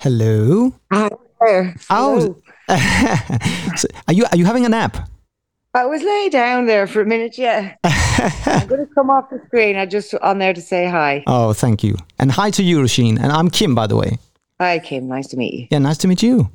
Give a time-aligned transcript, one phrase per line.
[0.00, 0.72] Hello.
[0.90, 1.10] Hi
[1.42, 1.76] there.
[1.90, 2.40] Oh,
[3.76, 4.96] so are you are you having a nap?
[5.74, 7.74] I was laid down there for a minute, yeah.
[7.84, 9.76] I'm going to come off the screen.
[9.76, 11.22] I just on there to say hi.
[11.26, 11.96] Oh, thank you.
[12.18, 13.20] And hi to you, Roisin.
[13.20, 14.18] And I'm Kim, by the way.
[14.58, 15.06] Hi, Kim.
[15.06, 15.68] Nice to meet you.
[15.70, 16.50] Yeah, nice to meet you.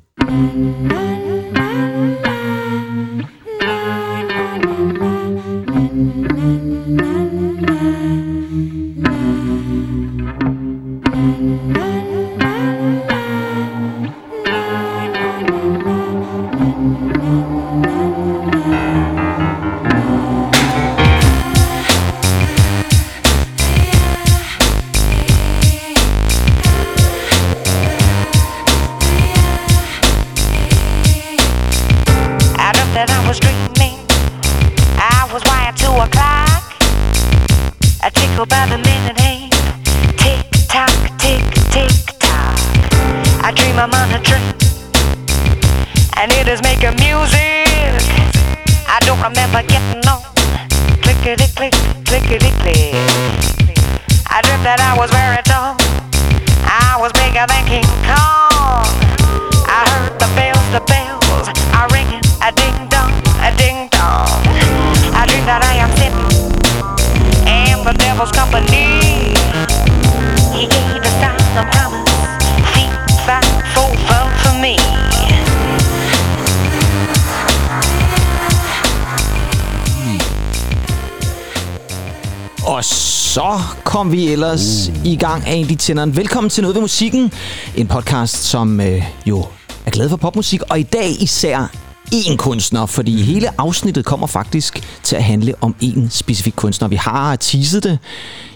[84.36, 85.06] Ellers uh.
[85.06, 86.16] i gang af de tænderen.
[86.16, 87.32] Velkommen til Noget ved Musikken.
[87.76, 89.44] En podcast, som øh, jo
[89.86, 90.62] er glad for popmusik.
[90.70, 91.72] Og i dag især
[92.14, 96.88] én kunstner, fordi hele afsnittet kommer faktisk til at handle om en specifik kunstner.
[96.88, 97.98] Vi har teaset det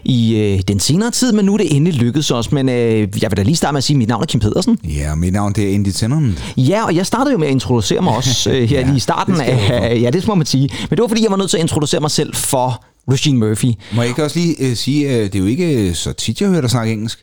[0.05, 2.53] i øh, den senere tid, men nu er det endelig lykkedes os.
[2.53, 4.41] Men øh, jeg vil da lige starte med at sige, at mit navn er Kim
[4.41, 4.79] Pedersen.
[4.85, 6.55] Ja, mit navn det er Andy Tennant.
[6.57, 9.01] Ja, og jeg startede jo med at introducere mig også øh, her Ja, lige i
[9.01, 10.01] starten det af...
[10.03, 10.69] Ja, det må man sige.
[10.81, 13.67] Men det var fordi, jeg var nødt til at introducere mig selv for Regine Murphy.
[13.95, 16.41] Må jeg ikke også lige uh, sige, uh, det er jo ikke øh, så tit,
[16.41, 17.19] jeg hører dig snakke engelsk.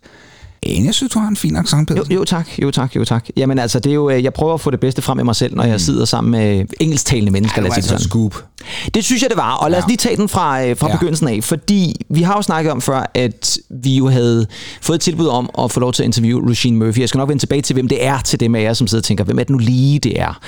[0.66, 2.14] Men jeg synes, du har en fin accent, Jo, Pedersen.
[2.14, 3.25] jo tak, jo tak, jo tak.
[3.38, 5.36] Jamen altså, det er jo, øh, jeg prøver at få det bedste frem i mig
[5.36, 8.09] selv, når jeg sidder sammen med engelsktalende mennesker, det var sige altså det et sådan.
[8.31, 8.46] scoop.
[8.94, 9.88] Det synes jeg, det var, og lad os Ja.
[9.88, 10.94] lige tage den fra, øh, fra Ja.
[10.96, 14.46] begyndelsen af, fordi vi har jo snakket om før, at vi jo havde
[14.81, 17.00] fået et tilbud om at få lov til at interviewe Regine Murphy.
[17.00, 19.02] Jeg skal nok vende tilbage til, hvem det er til dem af jer, som sidder
[19.02, 20.40] og tænker, hvem er det nu lige, det er?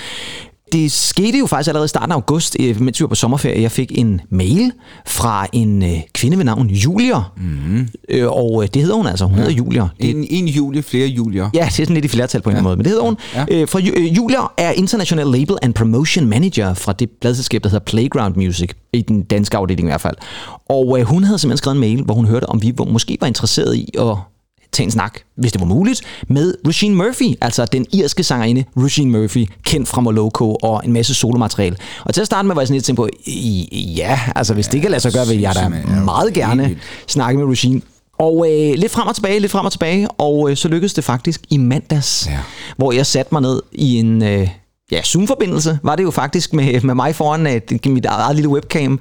[0.71, 3.61] Det skete jo faktisk allerede i starten af august, øh, mens vi var på sommerferie.
[3.61, 4.71] Jeg fik en mail
[5.05, 7.21] fra en øh, kvinde ved navn Julia.
[7.37, 7.87] Mm.
[8.09, 9.25] Øh, og øh, det hedder hun altså.
[9.25, 9.41] Hun ja.
[9.41, 9.87] hedder Julia.
[10.01, 11.49] Det, En, en Julie, flere Julier.
[11.53, 12.61] Ja, det er sådan lidt i flertal på en ja.
[12.61, 13.17] måde, men det hedder hun.
[13.35, 13.45] Ja.
[13.51, 18.35] Øh, øh, Julia er International Label and Promotion Manager fra det pladselskab, der hedder Playground
[18.35, 20.15] Music, i den danske afdeling i hvert fald.
[20.69, 23.27] Og øh, hun havde simpelthen skrevet en mail, hvor hun hørte, om vi måske var
[23.27, 24.17] interesseret i at
[24.71, 29.11] tage en snak, hvis det var muligt, med Regine Murphy, altså den irske sangerinde Regine
[29.11, 31.77] Murphy, kendt fra Moloko og en masse solomateriale.
[32.05, 34.67] Og til at starte med var jeg sådan lidt tænkt på, i- ja, altså hvis
[34.67, 35.69] ja, det kan lade sig gøre, vil jeg da
[36.05, 36.79] meget gerne vildt.
[37.07, 37.81] snakke med Regine.
[38.19, 41.03] Og øh, lidt frem og tilbage, lidt frem og tilbage, og øh, så lykkedes det
[41.03, 42.37] faktisk i mandags, Ja.
[42.77, 44.49] hvor jeg satte mig ned i en øh,
[44.91, 48.49] ja, Zoom-forbindelse, var det jo faktisk med, med mig foran øh, det- mit eget lille
[48.49, 48.99] webcam.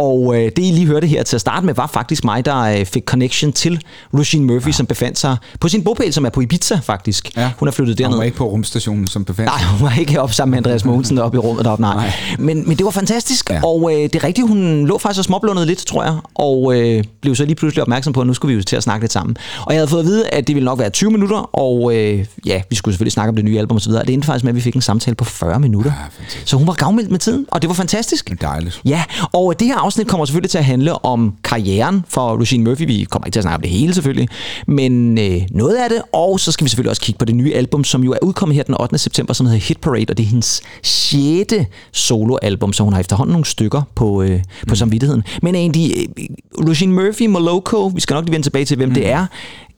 [0.00, 2.58] Og øh, det, I lige hørte her til at starte med, var faktisk mig, der
[2.60, 3.80] øh, fik connection til
[4.14, 4.72] Regine Murphy, ja.
[4.72, 7.36] som befandt sig på sin bopæl, som er på Ibiza faktisk.
[7.36, 7.50] Ja.
[7.58, 8.16] Hun er flyttet Hun derned.
[8.16, 9.68] var ikke på rumstationen, som befandt Nej, sig.
[9.68, 11.94] hun var ikke heroppe sammen med Andreas Mogensen deroppe i rummet deroppe, nej.
[11.94, 12.12] nej.
[12.38, 13.60] Men, men det var fantastisk, ja.
[13.64, 17.04] Og øh, det er rigtigt, hun lå faktisk og småblundede lidt, tror jeg, og øh,
[17.20, 19.12] blev så lige pludselig opmærksom på, at nu skulle vi jo til at snakke lidt
[19.12, 19.36] sammen.
[19.66, 22.24] Og jeg havde fået at vide, at det ville nok være 20 minutter, og øh,
[22.46, 24.04] ja, vi skulle selvfølgelig snakke om det nye album og så videre.
[24.04, 25.92] Det endte faktisk med, at vi fik en samtale på 40 minutter.
[26.00, 26.48] Ja, fantastisk.
[26.48, 28.30] så hun var gavmildt med tiden, og det var fantastisk.
[28.30, 28.80] Det dejligt.
[28.84, 29.02] Ja,
[29.32, 32.86] og det her afsnit kommer selvfølgelig til at handle om karrieren for Regine Murphy.
[32.86, 34.28] Vi kommer ikke til at snakke om det hele selvfølgelig,
[34.66, 36.02] men øh, noget af det.
[36.12, 38.56] Og så skal vi selvfølgelig også kigge på det nye album, som jo er udkommet
[38.56, 38.98] her den 8.
[38.98, 43.32] september, som hedder Hit Parade, og det er hendes sjette soloalbum, så hun har efterhånden
[43.32, 45.22] nogle stykker på, øh, på samvittigheden.
[45.42, 46.26] Men egentlig, øh,
[46.68, 48.94] Regine Murphy, Moloko, vi skal nok lige vende tilbage til, hvem mm.
[48.94, 49.26] det er.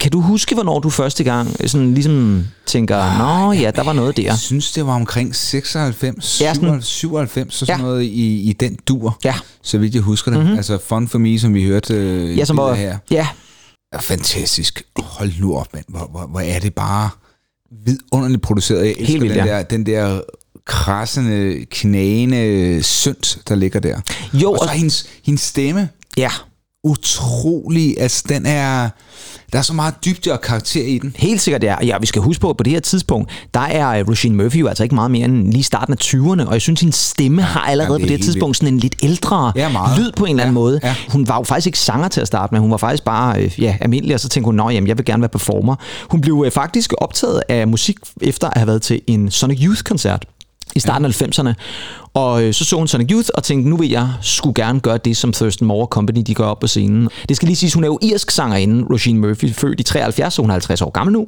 [0.00, 4.16] Kan du huske, hvornår du første gang sådan ligesom tænker, nå ja, der var noget
[4.16, 4.22] der?
[4.22, 7.86] Jeg synes, det var omkring 96, Ja, sådan- 97, 97 og sådan Ja.
[7.86, 9.18] noget i, i den dur.
[9.24, 9.34] Ja.
[9.62, 10.40] Så vidt jeg husker det.
[10.40, 10.56] Mm-hmm.
[10.56, 12.98] Altså Fun for Me, som vi hørte øh, Ja, som var, her.
[13.10, 13.26] ja,
[13.92, 14.82] er fantastisk.
[14.98, 15.84] Hold nu op, mand.
[15.88, 17.10] Hvor, hvor, hvor er det bare
[17.86, 18.80] vidunderligt produceret.
[18.80, 19.52] Jeg elsker Helt vildt, den, ja.
[19.56, 20.20] der, den der
[20.66, 24.00] krassende, knæende synt, der ligger der.
[24.34, 25.88] Jo, og så og- hendes, hendes stemme.
[26.16, 26.30] ja.
[26.84, 28.88] Utrolig, altså den er,
[29.52, 31.12] der er så meget dybde og karakter i den.
[31.18, 31.76] Helt sikkert, ja.
[31.84, 34.66] Ja, vi skal huske på, at på det her tidspunkt, der er Roisin Murphy jo
[34.66, 37.60] altså ikke meget mere end lige starten af 20'erne, og jeg synes, hendes stemme har
[37.60, 39.98] allerede på det er det her tidspunkt sådan en lidt ældre Ja, meget.
[39.98, 40.80] lyd på en eller anden Ja, måde.
[40.82, 40.94] ja.
[41.08, 43.60] Hun var jo faktisk ikke sanger til at starte med, hun var faktisk bare øh,
[43.60, 45.76] ja, almindelig, og så tænkte hun, jamen, jeg vil gerne være performer.
[46.10, 50.24] Hun blev øh, faktisk optaget af musik efter at have været til en Sonic Youth-koncert
[50.76, 51.52] i starten af 90'erne.
[52.14, 54.98] Og øh, så så hun Sonic Youth og tænkte, nu vil jeg skulle gerne gøre
[54.98, 57.08] det, som Thurston Moore Company de gør op på scenen.
[57.28, 60.42] Det skal lige siges, hun er jo irsk sangerinde, Roisin Murphy, født i 73, så
[60.42, 61.26] hun er 50 år gammel nu.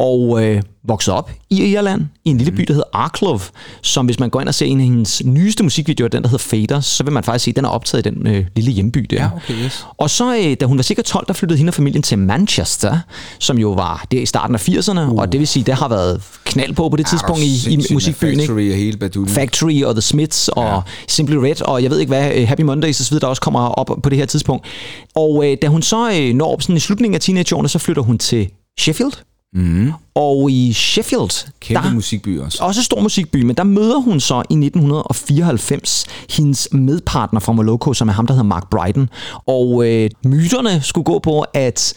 [0.00, 3.40] Og øh, vokset op i Irland, i en lille by, der hedder Arklov,
[3.82, 6.44] som hvis man går ind og ser en af hendes nyeste musikvideoer, den der hedder
[6.44, 9.06] Fader, så vil man faktisk se, at den er optaget i den øh, lille hjemby
[9.10, 9.16] der.
[9.16, 9.86] Ja, okay, yes.
[9.98, 12.98] Og så, øh, da hun var cirka 12, der flyttede hende og familien til Manchester,
[13.38, 15.18] som jo var der i starten af 80'erne, uh.
[15.18, 18.30] og det vil sige, der har været knald på på det tidspunkt i, i musikbyen.
[18.30, 18.42] Ikke?
[18.42, 19.34] Factory og hele baduljen.
[19.34, 20.80] Factory og The Smiths og ja.
[21.08, 23.90] Simply Red og jeg ved ikke hvad, øh, Happy Mondays videre, der også kommer op
[24.02, 24.66] på det her tidspunkt.
[25.14, 28.02] Og øh, da hun så øh, når op sådan i slutningen af teenageårene, så flytter
[28.02, 29.12] hun til Sheffield.
[29.54, 29.92] Mm.
[30.14, 32.64] Og i Sheffield, Kæmpe der, musikby også.
[32.64, 38.08] også stor musikby, men der møder hun så i 1994 hendes medpartner fra Moloko, som
[38.08, 39.08] er ham, der hedder Mark Bryden.
[39.46, 41.94] Og øh, myterne skulle gå på, at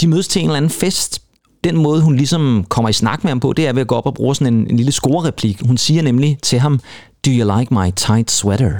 [0.00, 1.22] de mødes til en eller anden fest.
[1.64, 3.94] Den måde, hun ligesom kommer i snak med ham på, det er ved at gå
[3.94, 5.60] op og bruge sådan en, en lille score-replik.
[5.66, 6.80] Hun siger nemlig til ham,
[7.26, 8.72] Do you like my tight sweater?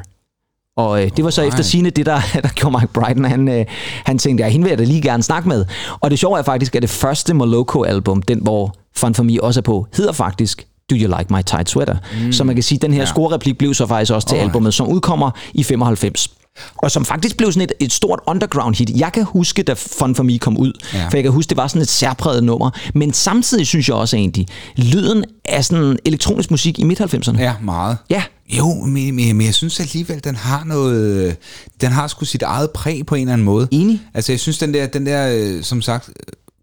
[0.77, 3.25] Og øh, det var så efter sine det, der, der gjorde Mike Bryden.
[3.25, 3.65] Han, øh,
[4.05, 5.65] han tænkte, ja, hende vil jeg da lige gerne snakke med.
[6.01, 9.61] Og det sjove er faktisk, at det første Moloko-album, den hvor Fun For Me også
[9.61, 11.97] er på, hedder faktisk Do You Like My Tight Sweater?
[12.25, 12.33] Mm.
[12.33, 13.07] Så man kan sige, at den her ja.
[13.07, 14.51] score-replik blev så faktisk også til Alright.
[14.51, 16.29] albumet, som udkommer i 95.
[16.77, 18.91] Og som faktisk blev sådan et, et stort underground hit.
[18.97, 21.09] Jeg kan huske, da Fun For Me kom ud, ja.
[21.09, 22.71] for jeg kan huske, det var sådan et særpræget nummer.
[22.95, 24.47] Men samtidig synes jeg også egentlig,
[24.77, 27.39] lyden af sådan elektronisk musik i midt-90'erne.
[27.41, 27.97] Ja, meget.
[28.11, 28.23] Ja.
[28.59, 31.37] Jo, men, men, men jeg synes alligevel, den har noget...
[31.81, 33.69] Den har sgu sit eget præg på en eller anden måde.
[33.71, 34.01] Enig.
[34.15, 36.11] Altså, jeg synes, den der, den der øh, som sagt,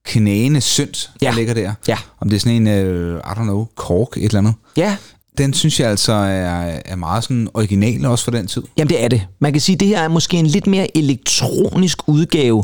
[0.05, 1.27] knæende synt, Ja.
[1.27, 1.73] der ligger der.
[1.87, 1.97] Ja.
[2.21, 4.53] Om det er sådan en, uh, I don't know, kork, et eller andet.
[4.77, 4.95] Ja,
[5.37, 8.63] Den synes jeg altså er, er meget sådan original også for den tid.
[8.77, 9.27] Jamen det er det.
[9.39, 12.63] Man kan sige, at det her er måske en lidt mere elektronisk udgave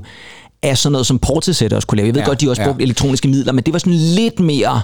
[0.64, 2.08] af sådan noget, som Portishead også kunne lave.
[2.08, 2.68] Jeg ved ja, godt, de også ja.
[2.68, 4.82] brugt elektroniske midler, men det var sådan lidt mere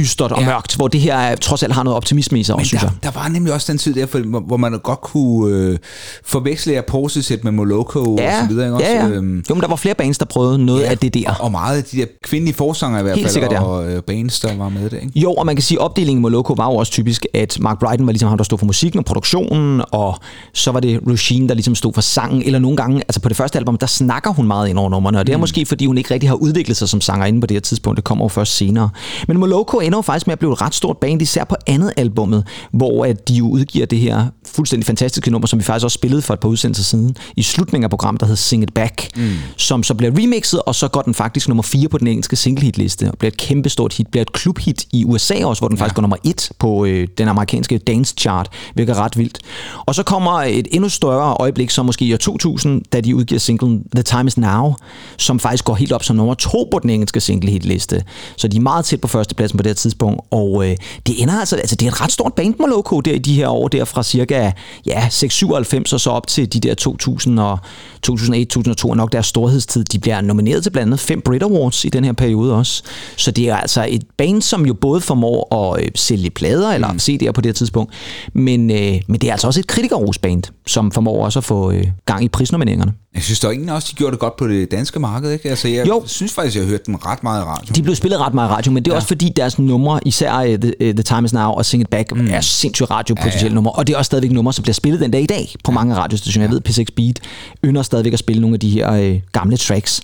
[0.00, 0.46] dystert og Ja.
[0.46, 2.82] mørkt, hvor det her er- trods alt har noget optimisme i sig, Men også, synes
[2.82, 3.12] der, jeg.
[3.14, 5.78] der var nemlig også den tid der, for, hvor hvor man godt kunne øh,
[6.24, 8.66] forveksle af Portishead med Moloko og så videre.
[8.66, 8.90] Ikke?
[8.90, 9.02] ja, ja.
[9.04, 11.34] Også, øhm, Jo, men der var flere bands, der prøvede noget af det der.
[11.40, 13.62] Og meget af de der kvindelige forsanger i hvert Helt fald, sikkert, ja.
[13.62, 14.98] og øh, bands, der var med det.
[15.02, 15.20] Ikke?
[15.20, 17.78] Jo, og man kan sige, at opdelingen i Moloko var jo også typisk, at Mark
[17.80, 20.18] Bryden var ligesom ham, der stod for musikken og produktionen, og
[20.54, 23.36] så var det Regine, der ligesom stod for sangen, eller nogle gange, altså på det
[23.36, 25.40] første album, der snakker hun meget ind over numrene, og det er Mm.
[25.40, 28.04] måske, fordi hun ikke rigtig har udviklet sig som sangerinde på det her tidspunkt, det
[28.04, 28.90] kommer jo først senere.
[29.28, 31.92] Men Moloko ender jo faktisk med at blive et ret stort band, især på andet
[31.96, 35.94] albummet, hvor at de jo udgiver det her fuldstændig fantastiske nummer, som vi faktisk også
[35.94, 39.16] spillede for et par udsendelser siden, i slutningen af programmet, der hedder Sing It Back,
[39.16, 39.30] mm.
[39.56, 43.10] som så bliver remixet, og så går den faktisk nummer 4 på den engelske single-hitliste,
[43.10, 45.82] og bliver et kæmpestort hit, bliver et klubhit i USA også, hvor den ja.
[45.82, 49.38] faktisk går nummer 1 på øh, den amerikanske dance chart, hvilket er ret vildt.
[49.86, 53.38] Og så kommer et endnu større øjeblik, som måske i år 2000, da de udgiver
[53.38, 54.74] singlen The Time Is Now,
[55.16, 58.02] som faktisk går helt op som nummer 2 på den engelske single-hitliste.
[58.36, 60.76] Så de er meget tæt på førstepladsen på det her tidspunkt, og øh,
[61.06, 63.48] det ender altså, altså det er et ret stort band, Moloko, der i de her
[63.48, 64.50] år, der fra cirka
[64.86, 67.58] ja, 697 og så op til de der 2000 og
[68.02, 69.84] 2001, 2002 er nok deres storhedstid.
[69.84, 72.82] De bliver nomineret til blandt andet fem Brit Awards i den her periode også.
[73.16, 76.92] Så det er altså et band, som jo både formår at øh, sælge plader eller
[76.92, 76.98] mm.
[77.02, 77.94] CD'er på det her tidspunkt,
[78.32, 81.86] men, øh, men det er altså også et kritikerrosband, som formår også at få øh,
[82.06, 82.92] gang i prisnomineringerne.
[83.14, 85.32] Jeg synes, der er egentlig også, de gjorde det godt på det danske marked.
[85.32, 85.48] Ikke?
[85.48, 86.02] Altså, jeg Jo.
[86.06, 87.72] synes faktisk, jeg har hørt dem ret meget i radio.
[87.74, 88.96] De blev spillet ret meget i radio, men det er ja.
[88.96, 91.88] også fordi deres numre, især uh, The, uh, The Time Is Now og Sing It
[91.88, 92.28] Back, mm.
[92.30, 93.54] er sindssygt radiopotentielle ja, ja.
[93.54, 95.72] numre, og det er også stadigvæk numre, som bliver spillet den dag i dag på
[95.72, 95.74] ja.
[95.74, 96.46] mange radiostationer.
[96.46, 97.20] Jeg ved, P6 Beat
[97.64, 100.02] ynder stadigvæk at spille nogle af de her uh, gamle tracks.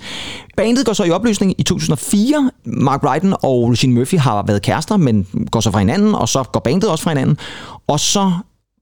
[0.56, 2.50] Bandet går så i opløsning i 2004.
[2.64, 6.42] Mark Bryden og Regine Murphy har været kærester, men går så fra hinanden, og så
[6.42, 7.38] går bandet også fra hinanden.
[7.86, 8.32] Og så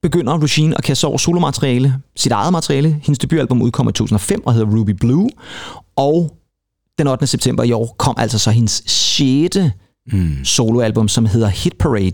[0.05, 3.01] begynder Regine at kaste over solomateriale, sit eget materiale.
[3.03, 5.31] Hendes debutalbum udkom i 2005 og hedder Ruby Blue.
[5.97, 6.37] Og
[6.99, 7.27] den 8.
[7.27, 9.57] september i år kom altså så hendes 6.
[10.13, 10.45] Mm.
[10.45, 12.13] soloalbum, som hedder Hit Parade.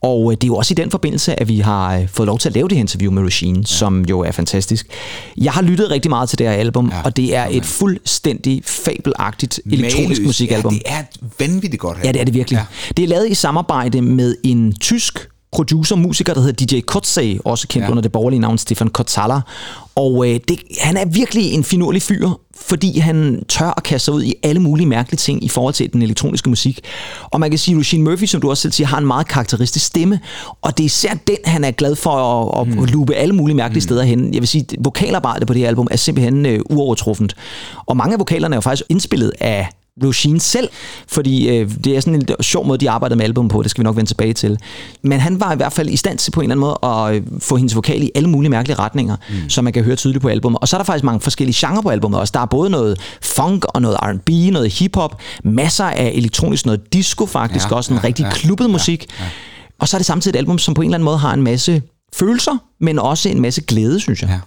[0.00, 2.38] Og øh, det er jo også i den forbindelse, at vi har øh, fået lov
[2.38, 3.64] til at lave det her interview med Regine, ja.
[3.64, 4.86] som jo er fantastisk.
[5.36, 8.62] Jeg har lyttet rigtig meget til det her album, ja, og det er et fuldstændig
[8.64, 10.22] fabelagtigt elektronisk Maløst.
[10.22, 10.72] musikalbum.
[10.72, 10.78] Ja,
[11.12, 12.56] det er vanvittigt godt Ja, det er det virkelig.
[12.56, 12.92] Ja.
[12.96, 17.68] Det er lavet i samarbejde med en tysk producer, musiker, der hedder DJ Kotsay, også
[17.68, 17.90] kendt ja.
[17.90, 19.40] Under det borgerlige navn Stefan Kotsala.
[19.94, 24.14] Og øh, det, han er virkelig en finurlig fyr, fordi han tør at kaste sig
[24.14, 26.80] ud i alle mulige mærkelige ting i forhold til den elektroniske musik.
[27.22, 29.28] Og man kan sige, at Eugene Murphy, som du også selv siger, har en meget
[29.28, 30.20] karakteristisk stemme,
[30.62, 32.84] og det er især den, han er glad for at, at mm.
[32.84, 33.88] lupe alle mulige mærkelige mm.
[33.88, 34.34] steder hen.
[34.34, 37.36] Jeg vil sige, at vokalarbejdet på det her album er simpelthen øh, uovertruffent.
[37.86, 39.68] Og mange af vokalerne er jo faktisk indspillet af
[40.02, 40.68] Lushine selv,
[41.08, 43.82] fordi øh, det er sådan en sjov måde, de arbejdede med album på, det skal
[43.82, 44.58] vi nok vende tilbage til.
[45.02, 47.14] Men han var i hvert fald i stand til på en eller anden måde at
[47.14, 49.50] øh, få hendes vokal i alle mulige mærkelige retninger, mm.
[49.50, 50.58] som man kan høre tydeligt på albumet.
[50.60, 52.32] Og så er der faktisk mange forskellige genrer på albumet også.
[52.34, 57.26] Der er både noget funk og noget R&B, noget hiphop, masser af elektronisk, noget disco
[57.26, 59.06] faktisk, Ja, også en ja, rigtig ja, klubbet musik.
[59.78, 61.42] Og så er det samtidig et album, som på en eller anden måde har en
[61.42, 61.82] masse
[62.14, 64.30] følelser, men også en masse glæde, synes jeg.
[64.30, 64.38] Ja.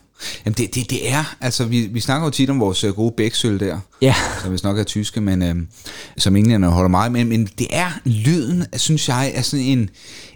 [0.46, 3.14] Jamen det, det, det er, altså vi, vi snakker jo tit om vores øh, gode
[3.18, 4.16] bæksøl der, Ja.
[4.42, 5.56] som hvis nok er tyske, men øh,
[6.18, 9.90] som englænderne holder meget med, men det er lyden, synes jeg, er sådan en,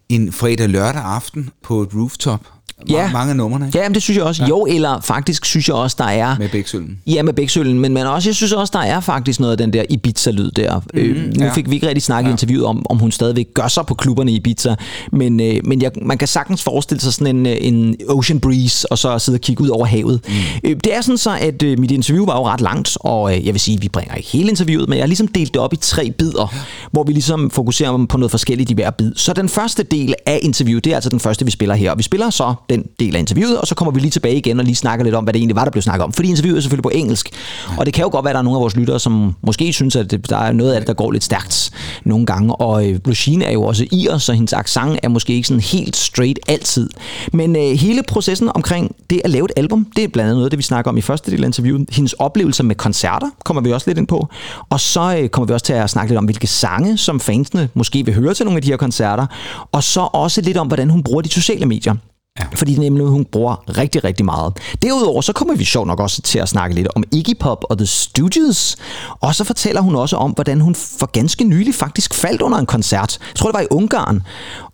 [0.09, 2.47] en fredag lørdag aften på et rooftop.
[2.89, 3.07] Ja.
[3.07, 3.77] Ma- mange af numrene, ikke?
[3.79, 4.43] Ja, men det synes jeg også.
[4.43, 4.49] Ja.
[4.49, 6.35] Jo, eller faktisk synes jeg også, der er...
[6.39, 6.99] Med bæksøllen.
[7.07, 9.73] Ja, med bæksøllen, men, men også, jeg synes også, der er faktisk noget af den
[9.73, 10.79] der Ibiza-lyd der.
[10.93, 11.53] Mm, øh, nu Mhm, ja.
[11.53, 14.31] fik vi ikke rigtig snakket i interviewet om, om hun stadigvæk gør sig på klubberne
[14.31, 14.75] i Ibiza,
[15.11, 18.91] men, øh, men jeg, man kan sagtens forestille sig sådan en, øh, en ocean breeze,
[18.91, 20.19] og så sidde og kigge ud over havet.
[20.27, 20.33] Mm.
[20.69, 23.45] Øh, det er sådan så, at øh, mit interview var jo ret langt, og øh,
[23.45, 25.73] jeg vil sige, vi bringer ikke hele interviewet, men jeg har ligesom delt det op
[25.73, 26.53] i tre bidder,
[26.91, 29.11] hvor vi ligesom fokuserer på noget forskelligt i hver bid.
[29.15, 31.97] Så den første del af interviewet, det er altså den første, vi spiller her, og
[31.97, 34.65] vi spiller så den del af interviewet, og så kommer vi lige tilbage igen og
[34.65, 36.13] lige snakker lidt om, hvad det egentlig var, der blev snakket om.
[36.13, 37.29] Fordi interviewet er selvfølgelig på engelsk,
[37.77, 39.73] og det kan jo godt være, at der er nogle af vores lyttere, som måske
[39.73, 41.71] synes, at der er noget af det, der går lidt stærkt
[42.03, 42.55] nogle gange.
[42.55, 42.99] Og øh,
[43.41, 46.89] er jo også ir, så hendes accent er måske ikke sådan helt straight altid.
[47.33, 50.51] Men øh, hele processen omkring det at lave et album, det er blandt andet noget,
[50.51, 51.89] det vi snakker om i første del af interviewet.
[51.91, 54.27] Hendes oplevelser med koncerter kommer vi også lidt ind på.
[54.69, 57.69] Og så øh, kommer vi også til at snakke lidt om, hvilke sange, som fansene
[57.73, 59.25] måske vil høre til nogle af de her koncerter.
[59.71, 61.95] Og så også lidt om, hvordan hun bruger de sociale medier.
[62.39, 62.45] Ja.
[62.55, 64.53] Fordi det er nemlig hun bruger rigtig, rigtig meget.
[64.81, 67.77] Derudover så kommer vi sjovt nok også til at snakke lidt om Iggy Pop og
[67.77, 68.77] The Stooges.
[69.19, 72.65] Og så fortæller hun også om, hvordan hun for ganske nylig faktisk faldt under en
[72.65, 73.17] koncert.
[73.21, 74.21] Jeg tror, det var i Ungarn.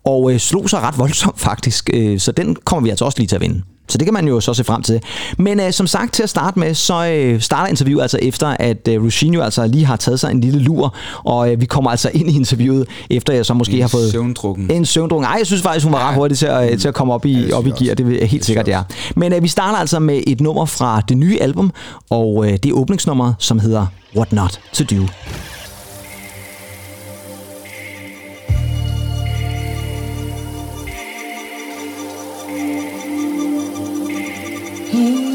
[0.04, 1.90] Og øh, slog sig ret voldsomt faktisk.
[1.92, 3.62] Øh, så den kommer vi altså også lige til at vinde.
[3.90, 5.00] Så det kan man jo så se frem til.
[5.38, 8.88] Men øh, som sagt, til at starte med, så øh, starter interviewet altså efter, at
[8.88, 10.94] øh, Rushine jo altså lige har taget sig en lille lur,
[11.24, 14.10] og øh, vi kommer altså ind i interviewet, efter jeg så måske En har fået...
[14.10, 14.70] søvndrukken.
[14.70, 15.24] En søvndrukken.
[15.24, 17.42] Ej, jeg synes faktisk, hun var ret hurtig til at, til at komme op i,
[17.42, 17.94] synes op i gear.
[17.94, 18.82] Det er helt sikkert, ja.
[19.16, 21.72] Men øh, vi starter altså med et nummer fra det nye album,
[22.10, 25.06] og øh, det er åbningsnummeret, som hedder What Not To Do.
[34.90, 35.29] Tell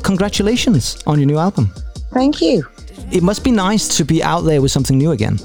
[0.00, 1.72] all, congratulations on your new album.
[2.12, 2.64] Thank you.
[3.12, 5.38] It must be nice to be out there with something new again.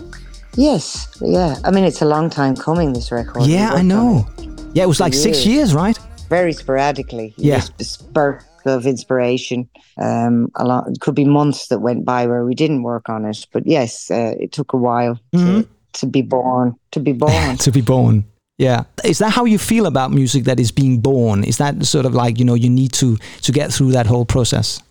[0.55, 1.55] Yes, yeah.
[1.63, 2.93] I mean, it's a long time coming.
[2.93, 3.43] This record.
[3.43, 4.25] Yeah, I know.
[4.73, 5.73] Yeah, it was like six years.
[5.73, 5.99] years, right?
[6.29, 7.33] Very sporadically.
[7.37, 7.61] Yeah.
[7.81, 9.67] Spurt of inspiration.
[9.97, 10.87] Um, a lot.
[10.87, 14.09] It could be months that went by where we didn't work on it, but yes,
[14.11, 15.61] uh, it took a while Mm-hmm.
[15.61, 16.75] to, to be born.
[16.91, 17.57] To be born.
[17.57, 18.23] to be born.
[18.57, 18.83] Yeah.
[19.03, 21.43] Is that how you feel about music that is being born?
[21.43, 24.25] Is that sort of like, you know, you need to to get through that whole
[24.25, 24.81] process?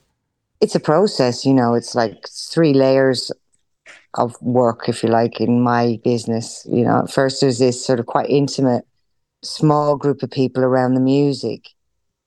[0.61, 1.75] it's a process, you know.
[1.75, 3.31] It's like three layers
[4.15, 6.67] of work, if you like, in my business.
[6.71, 8.87] You know, first there's this sort of quite intimate,
[9.43, 11.69] small group of people around the music,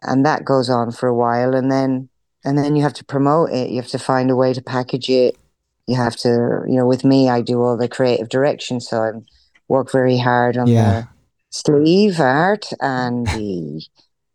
[0.04, 2.10] and that goes on for a while, and then
[2.46, 3.70] and then you have to promote it.
[3.72, 5.36] You have to find a way to package it.
[5.88, 9.12] You have to, you know, with me, I do all the creative direction, so I
[9.68, 11.02] work very hard on Yeah.
[11.02, 11.08] the
[11.66, 13.84] sleeve art and the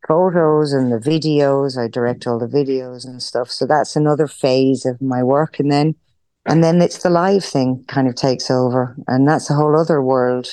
[0.07, 1.79] photos and the videos.
[1.83, 3.51] I direct all the videos and stuff.
[3.51, 5.59] So that's another phase of my work.
[5.59, 5.95] And then
[6.47, 10.03] and then it's the live thing kind of takes over, and that's a whole other
[10.03, 10.49] world.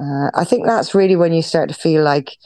[0.00, 2.36] Uh, I think that's really when you start to feel like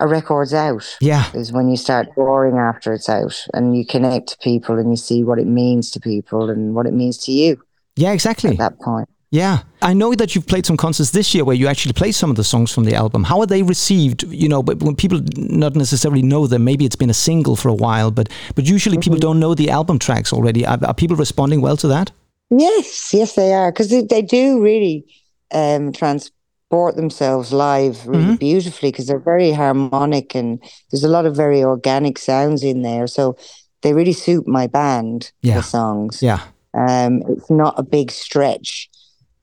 [0.00, 0.96] a record's out.
[1.02, 1.30] Yeah.
[1.34, 4.96] is when you start boring after it's out, and you connect to people, and you
[4.96, 7.60] see what it means to people, and what it means to you
[7.94, 8.50] Yeah, exactly.
[8.52, 9.08] at that point.
[9.34, 9.62] Yeah.
[9.82, 12.36] I know that you've played some concerts this year where you actually played some of
[12.36, 13.24] the songs from the album.
[13.24, 14.22] How are they received?
[14.22, 17.68] You know, but when people not necessarily know them, maybe it's been a single for
[17.68, 20.64] a while, but but usually people don't know the album tracks already.
[20.64, 22.12] Are, are people responding well to that?
[22.50, 25.04] Yes, yes, they are because they, they do really
[25.50, 31.34] um, transport themselves live really beautifully because they're very harmonic and there's a lot of
[31.34, 33.08] very organic sounds in there.
[33.08, 33.36] So
[33.82, 35.32] they really suit my band.
[35.42, 35.56] Yeah.
[35.56, 36.22] The songs.
[36.22, 36.40] Yeah.
[36.72, 38.90] Um, it's not a big stretch.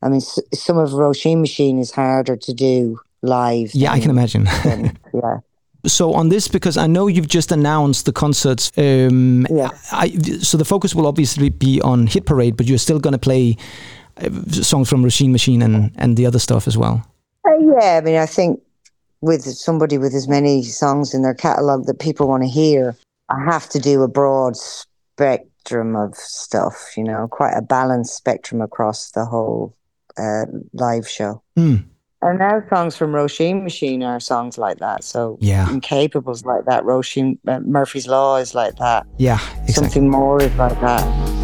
[0.01, 3.72] I mean, s- some of Roisin Machine is harder to do live.
[3.74, 4.43] Yeah, I can imagine.
[4.63, 5.38] than- yeah.
[5.86, 8.72] so on this, because I know you've just announced the concerts.
[8.77, 9.70] Um, Yeah.
[9.91, 10.10] I,
[10.41, 13.58] so the focus will obviously be on Hit Parade, but you're still going to play
[14.17, 14.29] uh,
[14.63, 17.01] songs from Machine Machine and and the other stuff as well.
[17.48, 18.60] Uh, yeah, I mean, I think
[19.22, 22.96] with somebody with as many songs in their catalogue that people want to hear,
[23.29, 24.55] I have to do a broad
[25.15, 29.74] spectrum of stuff, you know, quite a balanced spectrum across the whole
[30.18, 31.41] uh, live show.
[31.58, 31.86] Mm.
[32.24, 35.03] And now songs from Roisin Machine are songs like that.
[35.03, 35.68] So Yeah.
[35.70, 36.84] Incapable's like that.
[36.84, 39.08] Roisin uh, Murphy's Law is like that.
[39.18, 39.74] Yeah, exactly.
[39.74, 41.41] Something more is like that.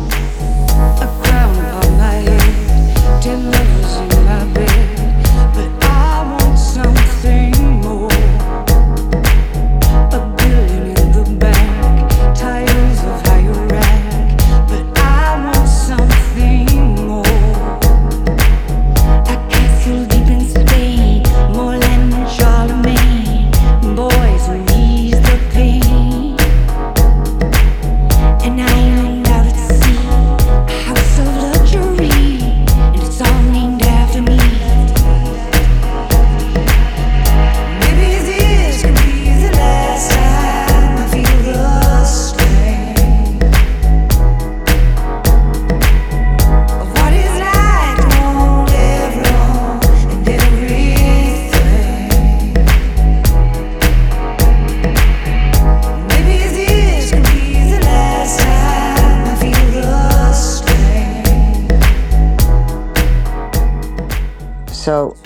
[64.88, 65.18] So,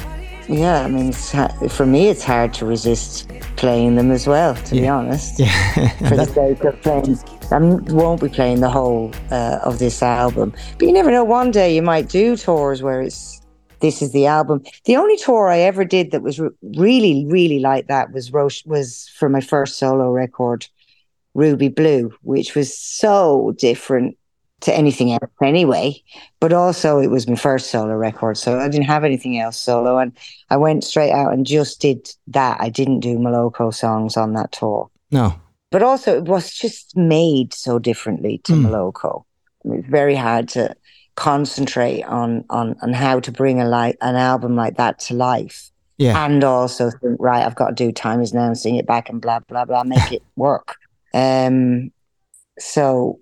[0.50, 4.56] yeah, I mean, it's ha- for me, it's hard to resist playing them as well,
[4.56, 5.40] to be honest.
[5.40, 5.90] Yeah.
[6.10, 7.20] For the sake of playing,
[7.52, 10.52] I won't be playing the whole uh, of this album.
[10.80, 11.24] But you never know.
[11.24, 13.40] One day you might do tours where it's
[13.82, 14.64] this is the album.
[14.86, 18.66] The only tour I ever did that was re- really, really like that was Roche
[18.66, 20.66] was for my first solo record,
[21.36, 24.18] Ruby Blue, which was so different
[24.62, 26.02] to anything else anyway.
[26.40, 29.98] But also, it was my first solo record, so I didn't have anything else solo,
[29.98, 30.12] and
[30.50, 32.58] I went straight out and just did that.
[32.60, 35.36] I didn't do Moloko songs on that tour, no.
[35.72, 38.66] but also it was just made so differently to Mm.
[38.68, 39.24] Moloko.
[39.66, 40.76] It's very hard to
[41.16, 45.70] concentrate on on on how to bring a li- an album like that to life
[45.98, 46.26] Yeah.
[46.26, 49.10] and also think, right, I've got to do Time Is Now and sing it back
[49.10, 50.76] and blah, blah, blah, make it work.
[51.14, 51.92] Um,
[52.58, 53.20] so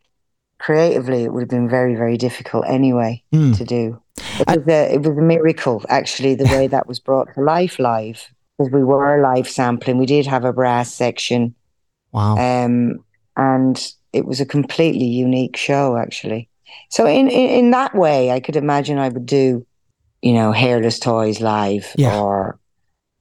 [0.60, 3.58] creatively, it would have been very, very difficult anyway Mm.
[3.58, 4.02] to do.
[4.40, 7.80] It was, a, it was a miracle, actually, the way that was brought to life
[7.80, 8.28] live.
[8.58, 9.98] Because we were live sampling.
[9.98, 11.56] We did have a brass section.
[12.12, 12.36] Wow.
[12.38, 13.06] Um,
[13.38, 16.50] and it was a completely unique show, actually.
[16.90, 19.66] So in, in, in that way, I could imagine I would do,
[20.22, 22.20] you know, Hairless Toys live Yeah.
[22.20, 22.60] or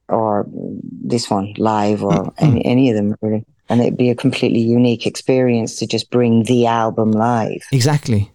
[0.09, 3.45] or this one live or Mm, any, any of them really.
[3.69, 7.61] And it'd be a completely unique experience to just bring the album live.
[7.71, 8.31] Exactly.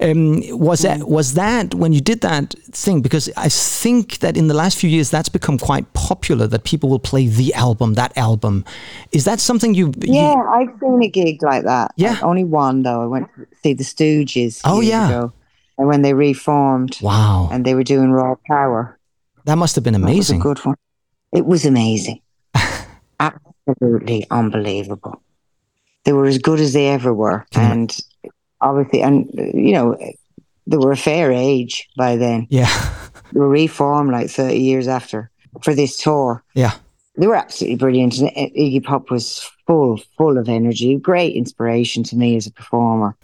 [0.00, 3.00] Um, was that was that when you did that thing?
[3.00, 6.46] Because I think that in the last few years that's become quite popular.
[6.46, 8.64] That people will play the album, that album.
[9.10, 9.86] Is that something you?
[10.04, 11.90] you- Yeah, I've seen a gig like that.
[11.96, 12.10] Yeah.
[12.12, 13.02] Like, only one though.
[13.02, 14.60] I went to see the Stooges.
[14.64, 15.08] Oh, yeah.
[15.08, 15.32] ago.
[15.78, 18.96] And when they reformed wow, and they were doing Raw Power.
[19.46, 20.38] that must have been That was a amazing.
[20.40, 20.76] good one.
[21.32, 22.20] It was amazing.
[23.18, 23.52] Absolutely
[24.30, 25.22] unbelievable.
[26.04, 27.46] They were as good as they ever were.
[27.54, 27.96] And
[28.60, 29.96] obviously, and you know,
[30.66, 32.46] they were a fair age by then.
[32.50, 32.68] Yeah,
[33.32, 35.30] They were reformed like 30 years after
[35.62, 36.44] for this tour.
[36.54, 36.74] yeah,
[37.16, 38.18] They were absolutely brilliant.
[38.18, 40.96] And Iggy Pop was full, full of energy.
[40.96, 43.16] Great inspiration to me as a performer.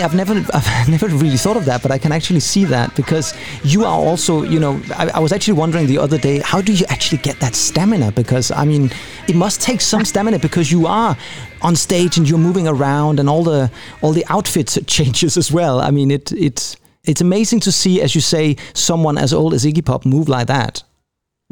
[0.00, 0.22] Funny.
[0.22, 3.34] I've never, I've never really thought of that, but I can actually see that because
[3.64, 6.72] you are also, you know, I, I was actually wondering the other day, how do
[6.72, 8.12] you actually get that stamina?
[8.12, 8.90] Because I mean,
[9.28, 11.16] it must take some stamina because you are
[11.62, 13.70] on stage and you're moving around and all the
[14.02, 15.80] all the outfits changes as well.
[15.80, 19.64] I mean, it it's it's amazing to see, as you say, someone as old as
[19.64, 20.82] Iggy Pop move like that.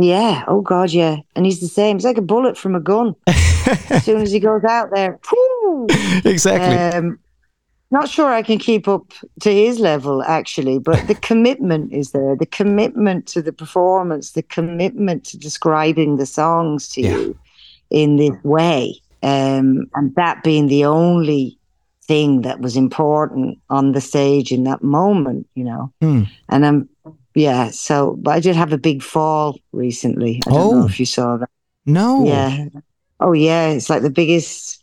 [0.01, 0.45] Yeah.
[0.47, 1.17] Oh God, yeah.
[1.35, 1.97] And he's the same.
[1.97, 3.17] It's like a bullet from a gun.
[3.27, 5.87] as soon as he goes out there, whoo!
[6.25, 6.99] exactly.
[6.99, 7.19] Um,
[7.90, 12.37] not sure I can keep up to his level actually, but the commitment is there.
[12.37, 17.11] The commitment to the performance, the commitment to describing the songs to Yeah.
[17.16, 17.38] you
[17.90, 21.57] in this way, um, and that being the only
[22.03, 25.92] thing that was important on the stage in that moment, you know.
[26.03, 26.22] Hmm.
[26.51, 26.88] And I'm,
[27.35, 27.70] yeah.
[27.70, 30.42] So, but I did have a big fall recently.
[30.46, 30.81] I don't Oh.
[30.81, 31.48] know if you saw that.
[31.87, 32.24] no.
[32.27, 32.66] Yeah.
[33.20, 34.78] Oh yeah, it's like the biggest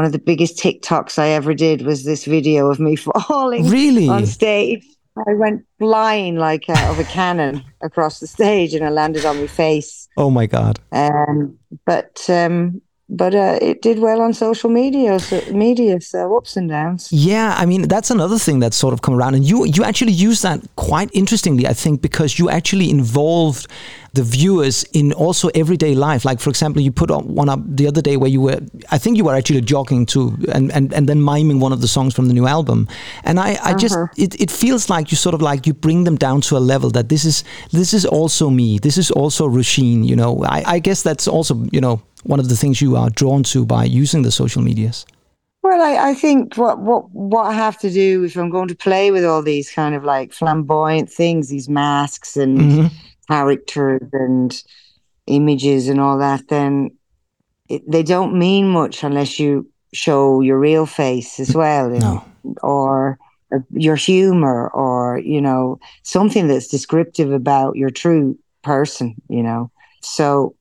[0.00, 2.96] one of the biggest TikToks I ever did was this video of me
[3.28, 4.08] falling Really?
[4.08, 4.82] on stage.
[5.28, 9.36] I went flying like out of a cannon across the stage and I landed on
[9.38, 10.08] my face.
[10.16, 10.80] Oh my God.
[10.92, 16.56] Um, but um, but uh, it did well on social media, so, media, so ups
[16.56, 17.08] and downs.
[17.10, 20.12] Yeah, I mean that's another thing that's sort of come around, and you you actually
[20.12, 23.66] use that quite interestingly, I think, because you actually involved
[24.12, 26.24] the viewers in also everyday life.
[26.24, 29.16] Like for example, you put one up the other day where you were, I think
[29.16, 32.26] you were actually jogging too, and and, and then miming one of the songs from
[32.28, 32.86] the new album,
[33.24, 36.16] and I I just it, it feels like you sort of like you bring them
[36.16, 37.42] down to a level that this is
[37.72, 40.06] this is also me, this is also Roisin.
[40.06, 43.10] You know, I, I guess that's also you know one of the things you are
[43.10, 45.06] drawn to by using the social medias.
[45.62, 48.74] Well, I, I think what, what what I have to do if I'm going to
[48.74, 52.90] play with all these kind of like flamboyant things, these masks and
[53.28, 54.62] characters and
[55.26, 56.90] images and all that, then
[57.68, 62.24] it, they don't mean much unless you show your real face as well, know,
[62.62, 63.18] or
[63.54, 69.70] uh, your humor, or you know something that's descriptive about your true person, you know.
[70.00, 70.54] So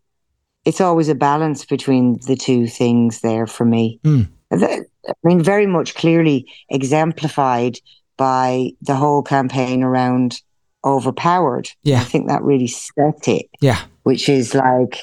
[0.69, 3.99] it's always a balance between the two things there for me.
[4.03, 4.21] Hmm.
[4.51, 7.79] That- I mean, very much clearly exemplified
[8.17, 10.39] by the whole campaign around
[10.83, 11.67] overpowered.
[11.83, 12.01] Yeah.
[12.01, 13.79] I think that really set it, Yeah.
[14.03, 14.99] which is like,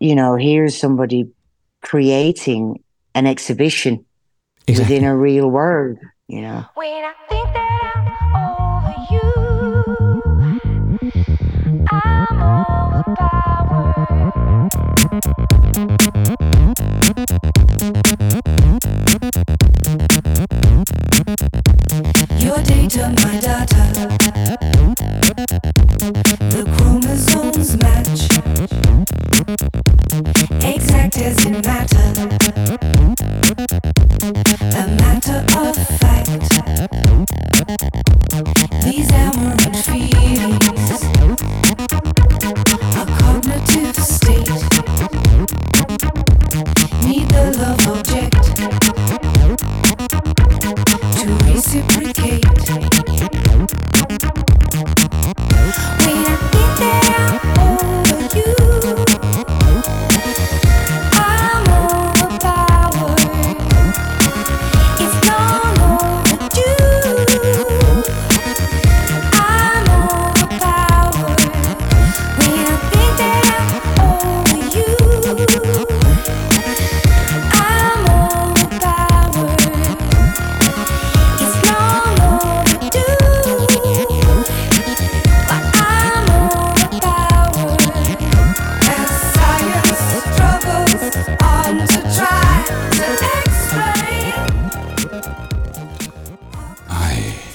[0.00, 1.30] you know, here's somebody
[1.82, 2.82] creating
[3.14, 4.04] an exhibition
[4.66, 4.96] Exactly.
[4.96, 5.98] within a real world,
[6.28, 6.64] you know.
[15.76, 15.80] A
[34.86, 36.04] matter of fact.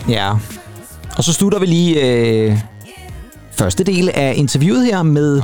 [0.09, 0.33] Ja.
[1.17, 2.57] Og så slutter vi lige øh,
[3.51, 5.41] første del af interviewet her med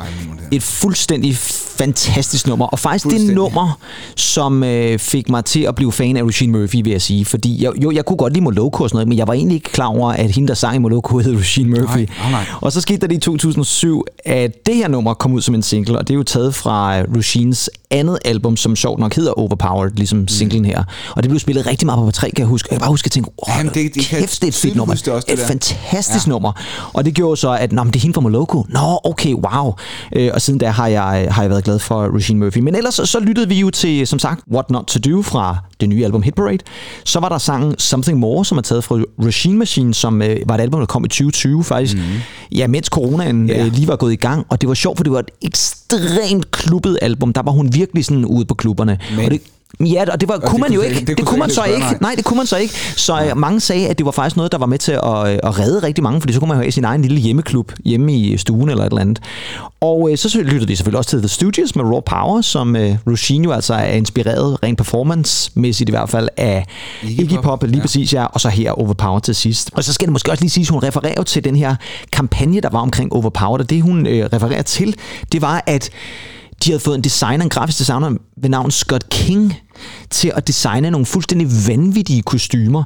[0.52, 1.38] et fuldstændig
[1.78, 2.66] fantastisk nummer.
[2.66, 3.80] Og faktisk det nummer,
[4.16, 7.26] som øh, fik mig til at blive fan af Regine Murphy, vil jeg sige.
[7.26, 9.56] Fordi jeg, jo, jeg kunne godt lide Moloko og sådan noget, men jeg var egentlig
[9.56, 11.98] ikke klar over, at hende, der sang i Moloko, hed Regine Murphy.
[11.98, 12.46] Nej, nej, nej.
[12.62, 15.64] Og så skete der det i 2007, at det her nummer kom ud som en
[15.64, 19.40] single, og det er jo taget fra øh, Regines andet album, som sjovt nok hedder
[19.40, 20.84] Overpowered, ligesom singlen her.
[21.16, 22.68] Og det blev spillet rigtig meget på P3, kan jeg huske.
[22.72, 24.76] Jeg kan bare huske at tænke, åh, Jamen, det- det kæft, det er et fedt
[24.76, 24.96] nummer.
[24.96, 25.48] det også, det et der.
[25.48, 26.30] fantastisk ja.
[26.30, 26.52] nummer.
[26.94, 28.66] Og det gjorde så, at Nå, men det er hende fra Moloko.
[28.70, 29.74] Nå, okay, wow.
[30.16, 32.58] Øh, og siden da har jeg, har jeg været glad for Regine Murphy.
[32.58, 35.90] Men ellers så, lyttede vi jo til, som sagt, What Not To Do fra det
[35.90, 36.58] nye album Hit Parade.
[37.06, 40.56] Så var der sangen Something More, som er taget fra Regine Machine, som øh, var
[40.56, 41.96] et album, der kom i 2020 faktisk.
[41.98, 42.02] Mm.
[42.58, 43.66] Ja, mens coronaen Ja.
[43.66, 44.46] øh, lige var gået i gang.
[44.50, 47.34] Og det var sjovt, for det var et ekstremt klubbet album.
[47.34, 49.00] Der var hun virkelig sådan ude på klubberne.
[49.16, 49.42] Men og det,
[49.80, 51.00] Ja, og det, var, Og kunne det man jo ikke.
[51.00, 51.98] Det, det det kunne man så ikke nej.
[52.02, 52.74] Nej, det kunne man så ikke.
[52.96, 53.34] Så ja.
[53.34, 55.80] mange sagde, at det var faktisk noget, der var med til at, øh, at redde
[55.80, 58.70] rigtig mange, fordi så kunne man jo have sin egen lille hjemmeklub hjemme i stuen
[58.70, 59.20] eller et eller andet.
[59.82, 62.96] Og øh, så lyttede de selvfølgelig også til The Studios med Raw Power, som øh,
[63.08, 66.66] Roisin jo altså er inspireret, rent performance-mæssigt i hvert fald, af
[67.04, 67.82] Iggy Pop, lige ja.
[67.82, 69.72] præcis, ja, og så her Overpower til sidst.
[69.74, 71.76] Og så skal det måske også lige sige, at hun refererer til den her
[72.12, 74.96] kampagne, der var omkring Overpower, og det hun øh, refererer til,
[75.32, 75.90] det var, at
[76.66, 79.54] de havde fået en designer, en grafisk designer ved navn Scott King,
[80.10, 82.84] til at designe nogle fuldstændig vanvittige kostymer.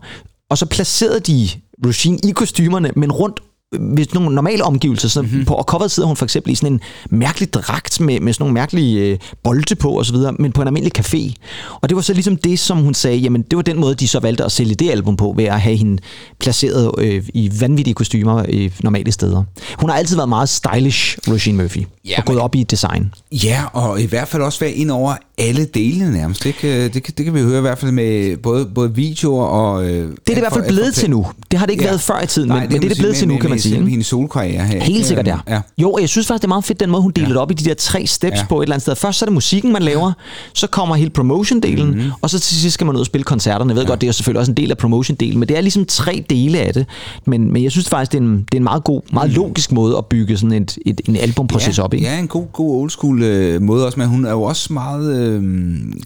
[0.50, 1.50] Og så placerede de
[1.86, 3.40] Roisin i kostymerne, men rundt
[3.74, 5.10] sådan nogle normale omgivelser.
[5.10, 5.46] Så mm-hmm.
[5.46, 6.80] På og coveret sidder hun for eksempel i sådan en
[7.10, 11.00] mærkelig dragt med, med sådan nogle mærkelige øh, bolde på osv., men på en almindelig
[11.00, 11.34] café.
[11.82, 14.08] Og det var så ligesom det, som hun sagde, jamen det var den måde, de
[14.08, 16.02] så valgte at sælge det album på, ved at have hende
[16.40, 19.44] placeret øh, i vanvittige kostymer i normale steder.
[19.80, 23.14] Hun har altid været meget stylish, Roisin Murphy, Ja, og gået men- op i design.
[23.32, 26.44] Ja, og i hvert fald også være ind over alle delene nærmest.
[26.44, 29.46] Det kan, det, kan, det kan vi høre i hvert fald med både, både videoer
[29.46, 29.84] og...
[29.86, 31.26] Øh, Det er det i hvert fald blevet til nu.
[31.52, 33.28] Det har det ikke været før i tiden, men, men det er det blevet til
[33.28, 33.76] nu, kan man sige.
[33.78, 33.90] ikke?
[33.90, 34.84] Hendes solkarriere her.
[34.84, 35.38] Helt sikkert, ja.
[35.48, 35.62] ja.
[35.78, 37.54] Jo, jeg synes faktisk, det er meget fedt, den måde, hun deler det op i
[37.54, 38.46] de der tre steps Ja.
[38.50, 38.96] på et eller andet sted.
[38.96, 40.12] Først så er det musikken, man laver,
[40.54, 41.94] så kommer hele promotion-delen, Mhm.
[41.96, 42.12] mm-hmm.
[42.22, 43.70] og så til sidst skal man ud og spille koncerterne.
[43.70, 43.90] Jeg ved ja.
[43.90, 46.60] godt, det er selvfølgelig også en del af promotion-delen, men det er ligesom tre dele
[46.60, 46.86] af det.
[47.26, 49.72] Men, men jeg synes faktisk, det er en, det er en meget god, meget logisk
[49.72, 52.06] måde at bygge sådan et, et, en albumproces ja, op, ikke?
[52.06, 55.16] Ja, en god, god old school øh, måde også, men hun er jo også meget,
[55.18, 55.42] øh,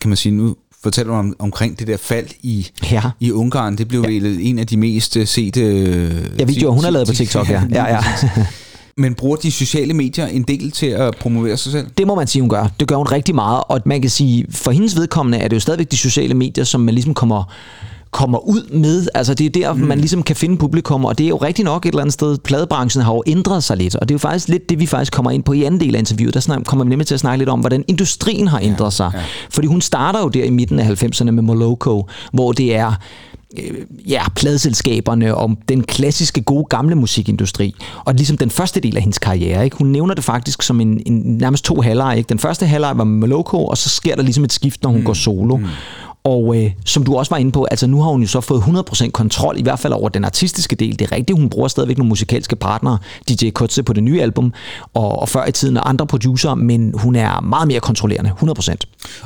[0.01, 3.01] kan man sige nu, fortæller om, omkring det der fald i, Ja.
[3.19, 3.77] i Ungarn.
[3.77, 4.27] Det blev ja.
[4.41, 5.61] en af de mest øh, sete...
[6.39, 7.63] Ja, videoer, hun har lavet på TikTok, ja.
[7.71, 7.99] Ja, ja.
[8.97, 11.87] Men bruger de sociale medier en del til at promovere sig selv?
[11.97, 12.67] Det må man sige, hun gør.
[12.79, 15.59] Det gør hun rigtig meget, og man kan sige, for hendes vedkommende er det jo
[15.59, 17.53] stadigvæk de sociale medier, som man ligesom kommer
[18.13, 19.07] kommer ud med.
[19.13, 19.79] Altså det er der, mm.
[19.79, 22.37] man ligesom kan finde publikum, og det er jo rigtig nok et eller andet sted.
[22.37, 25.13] Pladebranchen har jo ændret sig lidt, og det er jo faktisk lidt det, vi faktisk
[25.13, 26.33] kommer ind på i anden del af interviewet.
[26.33, 28.89] Der snak, kommer vi nemlig til at snakke lidt om, hvordan industrien har ændret ja,
[28.89, 29.11] sig.
[29.13, 29.21] Ja.
[29.49, 32.93] Fordi hun starter jo der i midten af 90'erne med Moloko, hvor det er
[33.57, 37.75] øh, ja, pladselskaberne om den klassiske, gode, gamle musikindustri.
[38.05, 39.63] Og ligesom den første del af hendes karriere.
[39.63, 39.77] Ikke?
[39.77, 42.17] Hun nævner det faktisk som en, en nærmest to halvleje.
[42.17, 42.29] Ikke?
[42.29, 44.99] Den første halvleg var med Moloko, og så sker der ligesom et skift, når hun
[44.99, 45.05] mm.
[45.05, 45.57] går solo.
[45.57, 45.65] Mm.
[46.23, 48.61] Og øh, som du også var inde på, altså nu har hun jo så fået
[48.61, 50.99] 100% kontrol, i hvert fald over den artistiske del.
[50.99, 52.97] Det er rigtigt, hun bruger stadigvæk nogle musikalske partnere,
[53.29, 54.53] DJ Kutze på det nye album,
[54.93, 58.75] og, og før i tiden andre producer, men hun er meget mere kontrollerende, 100%.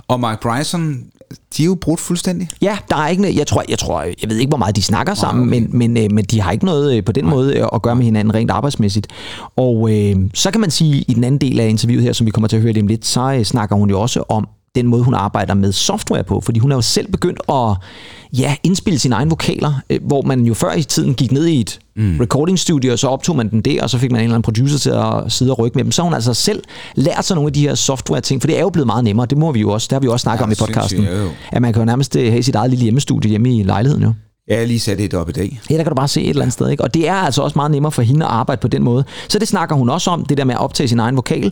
[0.08, 1.04] Og Mark Bryson,
[1.58, 2.50] de er jo brudt fuldstændig.
[2.62, 4.82] Ja, der er ikke noget, jeg tror, jeg tror, jeg ved ikke, hvor meget de
[4.82, 5.60] snakker sammen, okay.
[5.60, 7.96] men, men, øh, men de har ikke noget øh, på den måde øh, at gøre
[7.96, 9.08] med hinanden rent arbejdsmæssigt.
[9.56, 12.32] Og øh, så kan man sige, i den anden del af interviewet her, som vi
[12.32, 14.88] kommer til at høre lige om lidt, så øh, snakker hun jo også om den
[14.88, 17.76] måde, hun arbejder med software på, fordi hun er jo selv begyndt at
[18.40, 21.60] ja, indspille sine egne vokaler, øh, hvor man jo før i tiden gik ned i
[21.60, 22.18] et mm.
[22.20, 24.44] recording studio, og så optog man den der, og så fik man en eller anden
[24.44, 25.92] producer til at sidde og rykke med dem.
[25.92, 26.64] Så har hun altså selv
[26.96, 29.26] lært sig nogle af de her software ting, for det er jo blevet meget nemmere,
[29.26, 30.60] det må vi jo også, det har vi jo også snakket Ja, om i det
[30.60, 31.30] podcasten, jeg jo.
[31.52, 34.14] at man kan jo nærmest øh, have sit eget lille hjemmestudie hjemme i lejligheden jo.
[34.48, 35.60] Jeg har lige sat et op i dag.
[35.70, 36.70] Ja, der kan du bare se et eller andet sted.
[36.70, 36.84] Ikke?
[36.84, 39.04] Og det er altså også meget nemmere for hende at arbejde på den måde.
[39.30, 41.52] Så det snakker hun også om, det der med at optage sin egen vokal.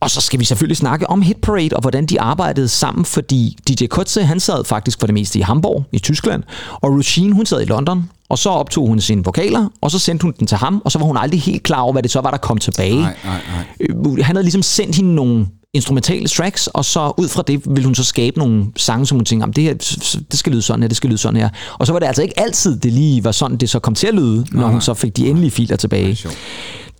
[0.00, 3.56] Og så skal vi selvfølgelig snakke om Hit Parade og hvordan de arbejdede sammen, fordi
[3.68, 7.46] DJ Kutze, han sad faktisk for det meste i Hamburg i Tyskland, og Roisin, hun
[7.46, 10.56] sad i London, og så optog hun sine vokaler, og så sendte hun den til
[10.56, 12.58] ham, og så var hun aldrig helt klar over, hvad det så var, der kom
[12.58, 13.00] tilbage.
[13.00, 13.40] Nej, nej,
[13.80, 13.86] nej.
[14.16, 17.84] Øh, Han havde ligesom sendt hende nogle instrumentale tracks, og så ud fra det ville
[17.84, 19.74] hun så skabe nogle sange, som hun tænkte, "Jamen, det her,
[20.30, 21.48] det skal lyde sådan her, det skal lyde sådan her.
[21.78, 24.06] Og så var det altså ikke altid, det lige var sådan, det så kom til
[24.06, 26.14] at lyde, når hun så fik de endelige filer tilbage.
[26.16, 26.36] sjovt.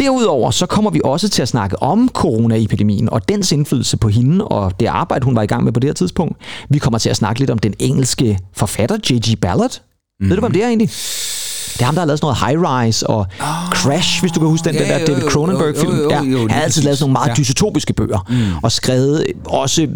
[0.00, 4.44] Derudover så kommer vi også til at snakke om coronaepidemien og dens indflydelse på hende
[4.44, 6.36] og det arbejde, hun var i gang med på det her tidspunkt.
[6.68, 9.38] Vi kommer til at snakke lidt om den engelske forfatter J.G.
[9.40, 9.80] Ballard.
[10.20, 10.28] Mm.
[10.28, 10.88] Ved du, hvem det er egentlig?
[10.88, 14.40] Det er ham, der har lavet sådan noget High Rise og oh, Crash, hvis du
[14.40, 15.92] kan huske den, ja, den der jo, David jo, Cronenberg-film.
[15.92, 17.34] jo, jo, jo, Ja, jo, lige han har altid lavet sådan nogle meget Ja.
[17.42, 18.58] dystopiske bøger, mm.
[18.62, 19.88] og skrevet også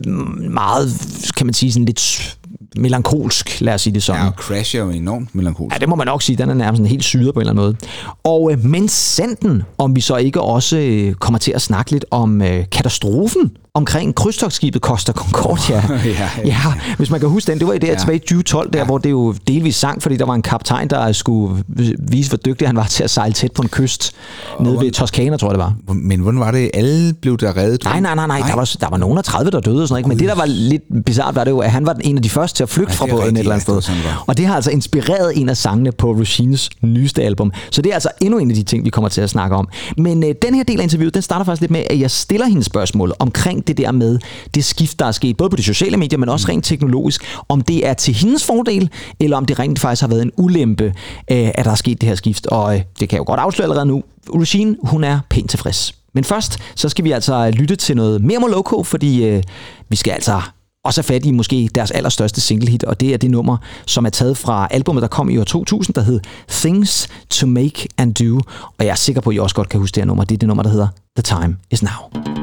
[0.50, 0.92] meget,
[1.36, 2.36] kan man sige, sådan lidt
[2.76, 4.20] melankolsk, lad os sige det sådan.
[4.20, 5.74] Ja, og Crash er jo enormt melankolsk.
[5.74, 6.36] Ja, det må man nok sige.
[6.36, 7.76] Den er nærmest sådan helt syret på en eller anden måde.
[8.24, 12.04] Og øh, men sanden, om vi så ikke også øh, kommer til at snakke lidt
[12.10, 15.82] om øh, katastrofen omkring krydstogsskibet Costa Concordia.
[16.04, 16.28] Ja, ja.
[16.44, 16.56] ja,
[16.96, 17.58] hvis man kan huske den.
[17.58, 18.84] Det var i det her tilbage i 2012, der, ja.
[18.84, 21.64] hvor det jo delvis sang, fordi der var en kaptajn, der skulle
[21.98, 24.12] vise, hvor dygtig han var til at sejle tæt på en kyst
[24.60, 25.94] nede ved Toskana, tror jeg det var.
[25.94, 26.70] Men hvordan var det?
[26.74, 27.84] Alle blev der reddet?
[27.84, 28.38] Nej, nej, nej, nej.
[28.38, 30.00] Der, var, der var nogen af 30, der døde og sådan noget.
[30.00, 30.08] ikke?
[30.08, 32.30] Men det, der var lidt bizart, var det jo, at han var en af de
[32.30, 33.94] første til at flygte Ej, fra båden et eller andet ja, det sted.
[34.26, 37.52] Og det har altså inspireret en af sangene på Roisin's nyeste album.
[37.70, 39.68] Så det er altså endnu en af de ting, vi kommer til at snakke om.
[39.96, 42.46] Men øh, den her del af interviewet, den starter faktisk lidt med, at jeg stiller
[42.46, 44.18] hende spørgsmål omkring det der med
[44.54, 47.60] det skift, der er sket, både på de sociale medier, men også rent teknologisk, om
[47.60, 50.84] det er til hendes fordel, eller om det rent faktisk har været en ulempe,
[51.30, 52.46] øh, at der er sket det her skift.
[52.46, 54.02] Og øh, det kan jeg jo godt afsløre allerede nu.
[54.34, 55.94] Regine, hun er pænt tilfreds.
[56.14, 59.42] Men først, så skal vi altså lytte til noget mere Moloko, fordi øh,
[59.88, 60.40] vi skal altså
[60.84, 64.10] Og så fat i måske deres allerstørste singlehit, og det er det nummer, som er
[64.10, 68.40] taget fra albumet, der kom i år 2000, der hed Things to Make and Do.
[68.78, 70.24] Og jeg er sikker på, at I også godt kan huske det her nummer.
[70.24, 72.41] Det er det nummer, der hedder The Time Is Now.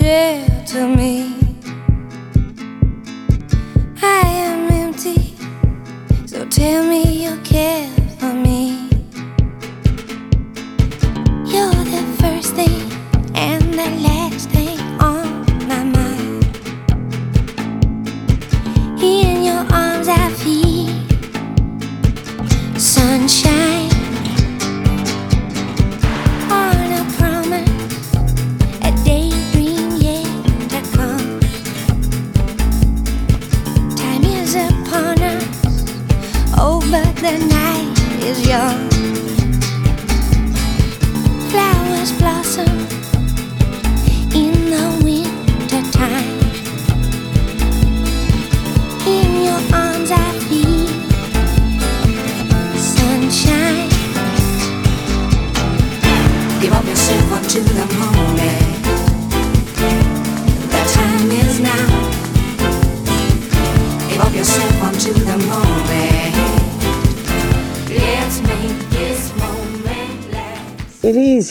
[0.00, 1.31] Air to me.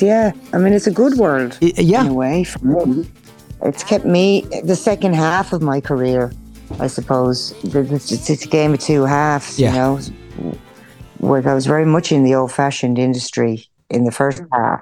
[0.02, 0.32] Is, yeah.
[0.54, 3.06] I mean, it's a good world I- ja, in a way for me.
[3.64, 6.32] It's kept me the second half of my career,
[6.80, 7.54] I suppose.
[7.64, 9.70] It's, it's a game of two halves, Yeah.
[9.72, 10.00] you know.
[11.20, 14.82] Where I was very much in the old-fashioned industry in the first half.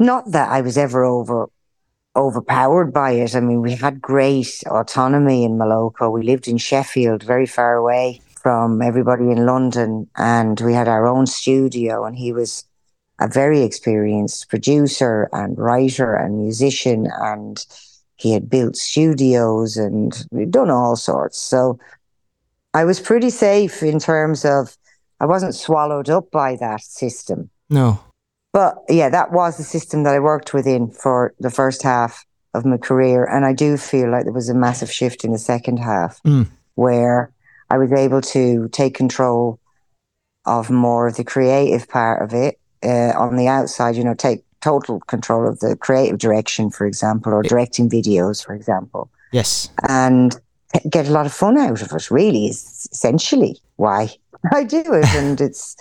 [0.00, 1.48] Not that I was ever over
[2.16, 3.34] overpowered by it.
[3.36, 6.10] I mean, we had great autonomy in Moloko.
[6.12, 11.06] We lived in Sheffield, very far away from everybody in London, and we had our
[11.06, 12.04] own studio.
[12.04, 12.64] And he was
[13.20, 17.64] a very experienced producer and writer and musician, and
[18.16, 21.38] he had built studios and done all sorts.
[21.38, 21.78] So
[22.72, 24.76] I was pretty safe in terms of
[25.20, 27.50] I wasn't swallowed up by that system.
[27.70, 28.00] no.
[28.52, 32.24] But yeah, that was the system that I worked within for the first half
[32.54, 33.24] of my career.
[33.24, 36.46] And I do feel like there was a massive shift in the second half Mm.
[36.76, 37.32] where
[37.68, 39.58] I was able to take control
[40.46, 44.44] of more of the creative part of it uh, on the outside, you know, take
[44.60, 49.68] total control of the creative direction, for example, or directing videos, for example, Yes.
[49.88, 50.34] and
[50.88, 54.08] get a lot of fun out of it, really, is essentially why
[54.52, 55.06] I do it.
[55.14, 55.76] And it's,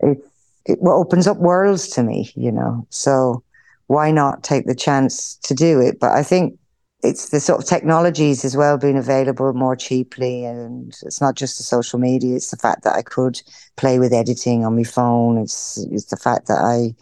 [0.00, 0.28] it's,
[0.66, 2.86] it opens up worlds to me, you know.
[2.90, 3.42] So
[3.86, 5.98] why not take the chance to do it?
[5.98, 6.58] But I think
[7.02, 11.56] it's the sort of technologies as well being available more cheaply, and it's not just
[11.56, 12.36] the social media.
[12.36, 13.40] It's the fact that I could
[13.76, 15.38] play with editing on my phone.
[15.38, 16.94] It's it's the fact that I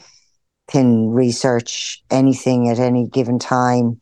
[0.71, 4.01] can research anything at any given time.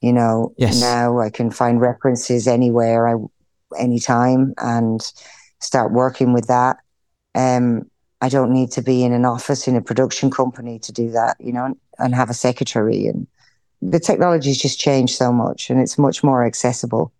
[0.00, 0.80] You know, Yes.
[0.80, 3.14] now I can find references anywhere, I
[3.78, 5.00] anytime, and
[5.60, 6.76] start working with that.
[7.34, 11.10] Um, I don't need to be in an office in a production company to do
[11.10, 13.06] that, you know, and have a secretary.
[13.06, 13.26] And
[13.90, 17.12] the technology's just changed so much, and it's much more accessible.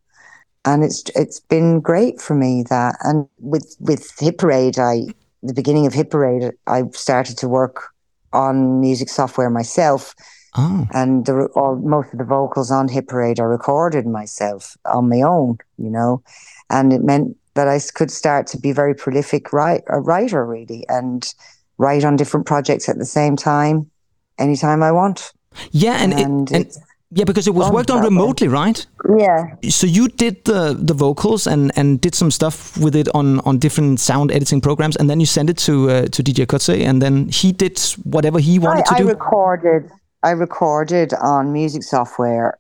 [0.65, 5.07] And it's it's been great for me that, and with with Hit Parade, I
[5.43, 7.93] the beginning of Hit Parade, I started to work
[8.33, 10.15] on music software myself,
[10.57, 15.09] Oh, and the, all most of the vocals on Hit Parade are recorded myself on
[15.09, 16.23] my own, you know,
[16.71, 20.85] and it meant that I could start to be very prolific write, a writer really,
[20.89, 21.33] and
[21.79, 23.91] write on different projects at the same time,
[24.39, 25.33] anytime I want.
[25.71, 26.77] Yeah, and, it, And and
[27.15, 28.85] yeah, because it was worked on remotely, right?
[29.19, 33.41] Yeah, So you did the the vocals and and did some stuff with it on
[33.41, 36.85] on different sound editing programs, and then you sent it to uh, to DJ Koze,
[36.85, 39.09] and then he did whatever he wanted I, to I do.
[39.09, 39.91] recorded.
[40.25, 42.59] I recorded on music software,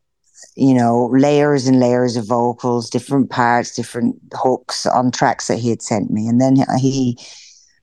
[0.55, 5.71] you know, layers and layers of vocals, different parts, different hooks on tracks that he
[5.71, 7.19] had sent me, and then he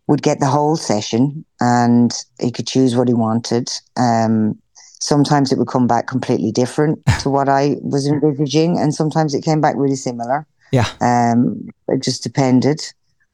[0.08, 3.69] would get the whole session, and he could choose what he wanted.
[3.97, 4.61] Um,
[5.02, 9.44] sometimes it would come back completely different to what I was envisaging, and sometimes it
[9.44, 10.46] came back really similar.
[10.72, 12.80] yeah, Um, it just depended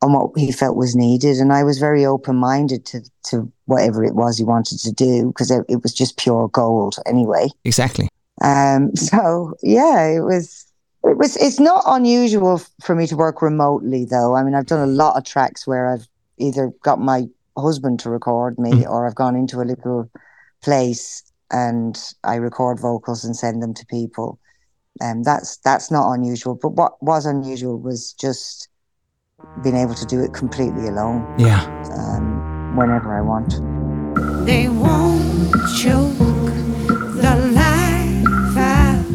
[0.02, 4.16] on what he felt was needed, and I was very open-minded to to whatever it
[4.16, 7.50] was he wanted to do because it, it was just pure gold anyway.
[7.66, 8.08] exactly.
[8.44, 10.66] Um, so yeah, it was.
[11.04, 11.36] It was.
[11.38, 14.36] It's not unusual for me to work remotely, though.
[14.36, 16.08] I mean, I've done a lot of tracks where I've
[16.38, 18.90] either got my husband to record me, Mm.
[18.92, 20.10] or I've gone into a little
[20.62, 24.40] place and I record vocals and send them to people.
[25.02, 26.56] Um, that's that's not unusual.
[26.62, 28.70] But what was unusual was just
[29.64, 31.62] being able to do it completely alone Yeah.
[31.94, 33.52] um, whenever I want.
[34.46, 39.06] They won't choke the life out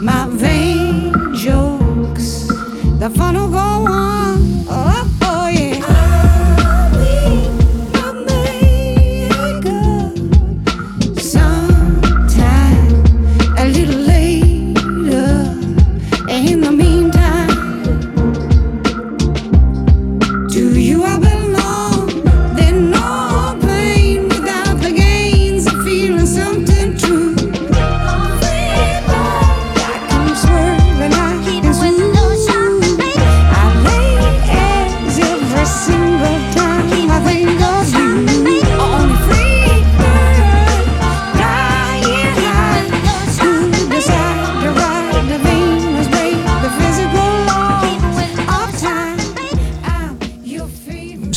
[0.00, 2.46] my vain jokes.
[2.98, 3.71] The fun will go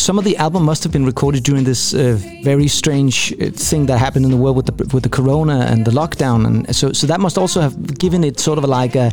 [0.08, 3.88] some of the album must have been recorded during this uh, very strange uh, thing
[3.88, 6.86] that happened in the world with the with the corona and the lockdown, and so
[6.94, 7.76] so that must also have
[8.06, 9.08] given it sort of like a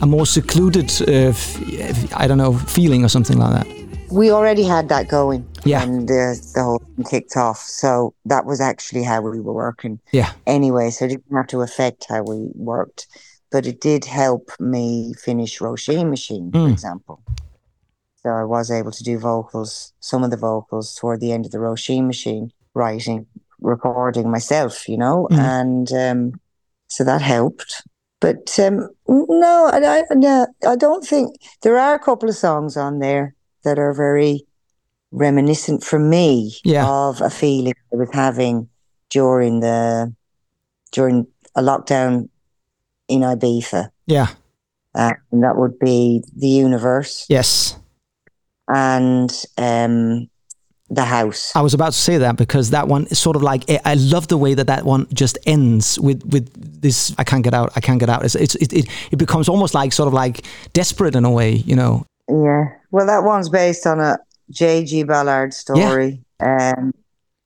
[0.00, 1.58] a more secluded, uh, f-
[2.22, 3.66] I don't know, feeling or something like that.
[4.10, 5.80] We already had that going Yeah.
[5.84, 6.22] when the,
[6.54, 7.58] the whole thing kicked off.
[7.82, 7.88] So
[8.32, 9.98] that was actually how we were working.
[10.12, 12.38] Yeah, anyway, so it didn't have to affect how we
[12.74, 13.06] worked,
[13.52, 16.72] but it did help me finish Roisin Machine, for Mm.
[16.72, 17.16] example.
[18.22, 21.52] So I was able to do vocals, some of the vocals toward the end of
[21.52, 23.26] the Roisin Machine, writing,
[23.60, 25.38] recording myself, you know, Mm.
[25.38, 26.40] and um,
[26.88, 27.82] so that helped.
[28.20, 32.76] But um, no, I, I, no, I don't think there are a couple of songs
[32.76, 34.44] on there that are very
[35.12, 36.86] reminiscent for me Yeah.
[36.88, 38.68] of a feeling I was having
[39.10, 40.12] during the
[40.92, 42.28] during a lockdown
[43.08, 44.28] in Ibiza, yeah,
[44.94, 47.76] uh, and that would be the universe yes.
[48.68, 50.28] And um,
[50.90, 51.52] the house.
[51.54, 54.28] I was about to say that because that one is sort of like I- love
[54.28, 57.14] the way that that one just ends with with this.
[57.18, 57.72] I can't get out.
[57.76, 58.24] I can't get out.
[58.24, 61.52] It's, it's it, it it becomes almost like sort of like desperate in a way,
[61.52, 62.06] you know.
[62.28, 64.18] Yeah, well, that one's based on a
[64.50, 65.04] J.G.
[65.04, 66.92] Ballard story, um,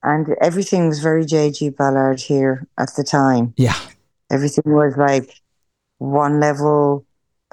[0.03, 1.69] and everything was very J.G.
[1.69, 3.53] Ballard here at the time.
[3.57, 3.77] Yeah,
[4.31, 5.41] Everything was like
[5.99, 7.05] one level,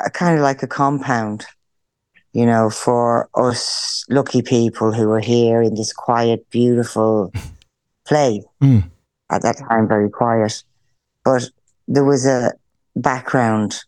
[0.04, 1.46] uh, kind of like a compound,
[2.32, 7.32] you know, for us lucky people who were here in this quiet, beautiful
[8.06, 8.44] place.
[8.62, 8.90] Mm.
[9.30, 10.62] At that time, very quiet.
[11.24, 11.50] But
[11.86, 12.52] there was a
[12.96, 13.80] background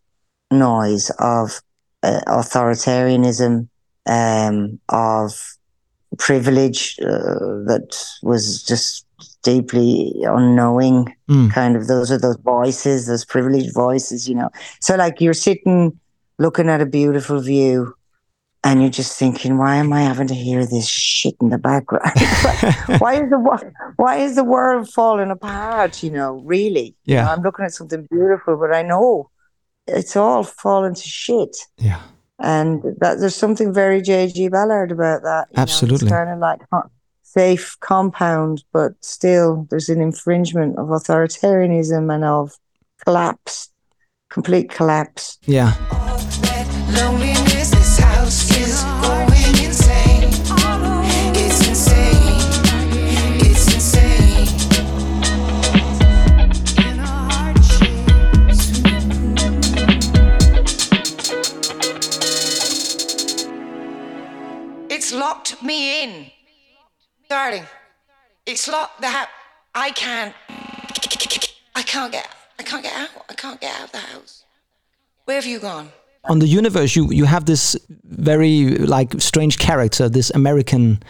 [0.50, 1.60] noise of
[2.02, 3.68] uh, authoritarianism,
[4.06, 5.56] um, of
[6.18, 9.06] privilege uh, that was just
[9.42, 11.50] deeply unknowing Mm.
[11.52, 15.98] kind of those are those voices those privileged voices you know so like you're sitting
[16.38, 17.94] looking at a beautiful view
[18.64, 22.04] and you're just thinking why am i having to hear this shit in the background
[23.00, 27.24] why is the why is the world falling apart you know really You Yeah.
[27.24, 29.30] know, i'm looking at something beautiful but i know
[29.86, 32.00] it's all falling to shit yeah,
[32.38, 34.48] and that there's something very J.G.
[34.48, 35.48] Ballard about that.
[35.50, 36.06] you know, Absolutely.
[36.06, 36.88] it's kind of like co-
[37.22, 42.52] safe compound, but still there's an infringement of authoritarianism and of
[43.04, 43.70] collapse,
[44.30, 45.38] complete collapse.
[45.46, 45.72] yeah.
[75.24, 75.88] Where have you gone?
[76.24, 81.02] On the universe, you you have this very like strange character, this American.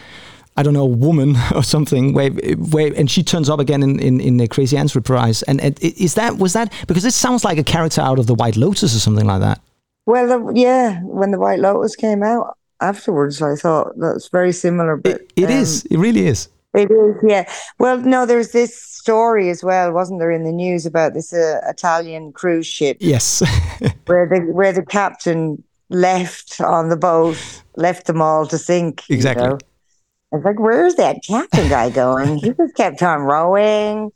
[0.55, 4.21] I don't know, woman or something, where, where, and she turns up again in in,
[4.21, 5.43] in the Crazy Ants reprise.
[5.45, 8.35] And, and is that was that because it sounds like a character out of the
[8.35, 9.63] White Lotus or something like that?
[10.05, 14.97] Well, the, yeah, when the White Lotus came out afterwards, I thought that's very similar.
[14.97, 15.85] But It, it um, is.
[15.87, 16.49] It really is.
[16.75, 17.51] It is, yeah.
[17.79, 21.61] Well, no, there's this story as well, wasn't there, in the news about this uh,
[21.69, 23.41] Italian cruise ship Yes.
[24.07, 27.37] where the where the captain left on the boat,
[27.77, 29.03] left them all to sink.
[29.09, 29.49] you Exactly.
[29.49, 29.59] know.
[30.33, 34.11] I was like, "Where's that captain guy going?" he just kept on rowing,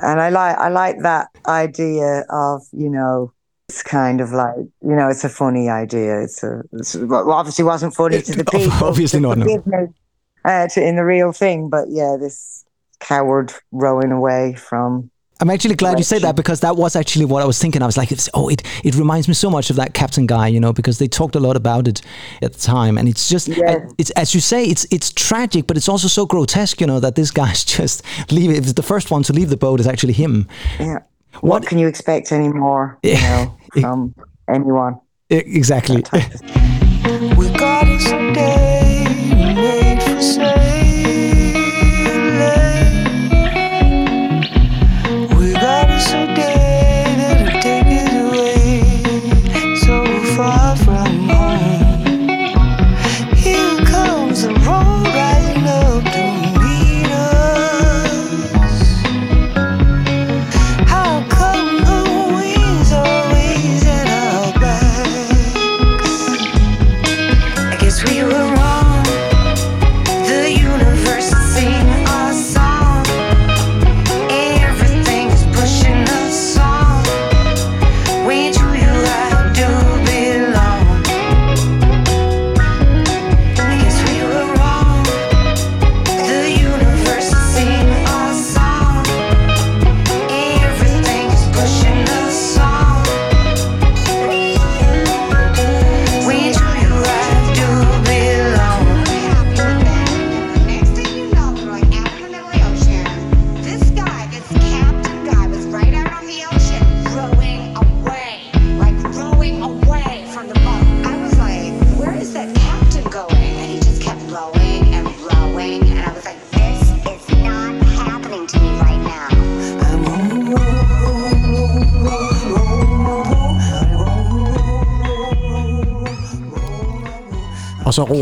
[0.00, 3.32] and I like I like that idea of you know.
[3.70, 6.22] It's kind of like you know, it's a funny idea.
[6.22, 8.72] It's a it's, well, obviously wasn't funny to the people.
[8.86, 9.44] obviously not, no.
[10.48, 12.64] Uh, to, in the real thing, but yeah, this
[13.00, 17.42] coward rowing away from I'm actually glad you said that because that was actually what
[17.44, 17.80] I was thinking.
[17.80, 20.48] I was like, it's, oh, it, it reminds me so much of that Captain guy,
[20.48, 22.02] you know, because they talked a lot about it
[22.42, 23.86] at the time, and it's just, Yeah.
[23.98, 27.14] it's as you say, it's it's tragic, but it's also so grotesque, you know, that
[27.14, 28.50] this guy's just leave.
[28.50, 30.48] If the first one to leave the boat is actually him.
[30.80, 30.98] Yeah.
[31.40, 32.98] What- What, can you expect anymore?
[33.04, 34.14] You know, from
[34.48, 34.94] anyone?
[35.30, 36.02] Exactly.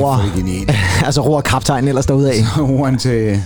[0.14, 2.34] roer, er altså roer kaptajnen ellers derudad.
[2.60, 3.42] Oren til...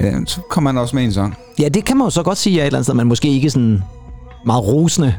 [0.00, 1.36] Ja, så kommer han også med en sang.
[1.58, 3.28] Ja, det kan man jo så godt sige ja, et eller andet sted, men måske
[3.28, 3.82] ikke sådan
[4.46, 5.14] meget rosende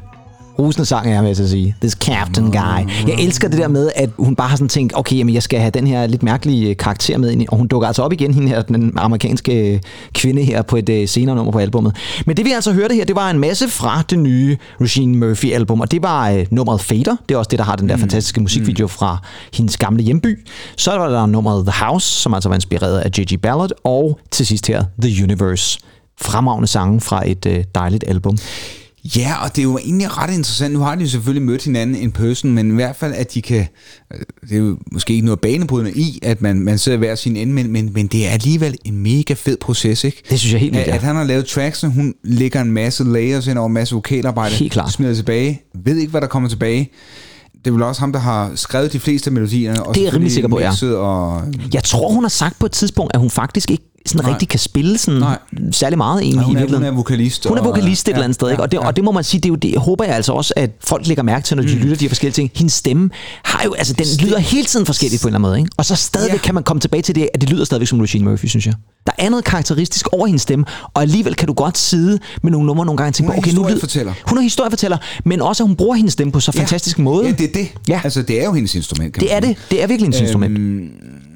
[0.60, 1.76] Rusende sang er jeg med til at sige.
[1.82, 3.08] This Captain Guy.
[3.08, 5.60] Jeg elsker det der med, at hun bare har sådan tænkt, okay, jamen jeg skal
[5.60, 8.14] have den her lidt mærkelige øh, karakter med ind i, og hun dukker altså op
[8.14, 9.80] igen, hende her, den amerikanske øh,
[10.14, 11.96] kvinde her på et øh, senere nummer på albummet.
[12.26, 15.54] Men det vi altså hørte her, det var en masse fra det nye Regine Murphy
[15.54, 17.16] album, og det var øh, nummeret Fader.
[17.30, 19.18] Det er også det, der har den der fantastiske musikvideo fra
[19.54, 20.46] hendes gamle hjemby.
[20.78, 23.42] Så var der nummeret The House, som altså var inspireret af J.G.
[23.42, 25.80] Ballard, og til sidst her The Universe.
[26.22, 28.38] Fremragende sange fra et øh, dejligt album.
[29.18, 30.74] Ja, og det er jo egentlig ret interessant.
[30.74, 33.42] Nu har de jo selvfølgelig mødt hinanden in person, men i hvert fald, at de
[33.42, 33.68] kan...
[34.14, 37.36] øh, Det er jo måske ikke noget banebrydende i, at man, man sidder hver sin
[37.36, 40.24] ende, men, men, men det er alligevel en mega fed proces, ikke?
[40.30, 40.96] Det synes jeg helt vildt, at, ja.
[40.96, 44.56] at han har lavet tracksene, hun lægger en masse layers ind over en masse vokalarbejde,
[44.56, 44.92] Helt klart.
[44.92, 46.90] smider tilbage, ved ikke, hvad der kommer tilbage.
[47.56, 49.84] Det er vel også ham, der har skrevet de fleste af melodierne.
[49.84, 50.72] Og Det er jeg rimelig sikker på, ja.
[50.98, 51.44] Og,
[51.74, 54.32] Jeg tror, hun har sagt på et tidspunkt, at hun faktisk ikke sådan Nej.
[54.32, 55.38] rigtig kan spille sådan Nej.
[55.72, 58.12] særlig meget egentlig Nej, hun i er- hun er vokalist, Hun er og- vokalist et
[58.12, 58.62] ja, eller andet sted, ikke?
[58.62, 58.88] ja, Og det, ja.
[58.88, 61.08] og det må man sige, det er jo det, håber jeg altså også, at folk
[61.08, 61.82] lægger mærke til, når de Mm.
[61.82, 62.52] lytter de her forskellige ting.
[62.56, 63.10] Hendes stemme
[63.44, 65.72] har jo, altså den lyder hele tiden forskelligt på en eller anden måde, ikke?
[65.78, 66.46] Og så stadigvæk Ja.
[66.46, 68.74] kan man komme tilbage til det, at det lyder stadigvæk som Regine Murphy, synes jeg.
[69.06, 72.68] Der er noget karakteristisk over hendes stemme, og alligevel kan du godt sidde med nogle
[72.68, 75.68] numre nogle gange og tænke, Hun okay, nu lyder, hun er historiefortæller, men også at
[75.68, 77.26] hun bruger hendes stemme på så fantastisk en måde.
[77.26, 77.68] Ja, det er det.
[77.88, 78.02] Ja.
[78.04, 79.56] Altså, det er jo hendes instrument, kan det er det.
[79.72, 80.58] Det er virkelig hendes instrument.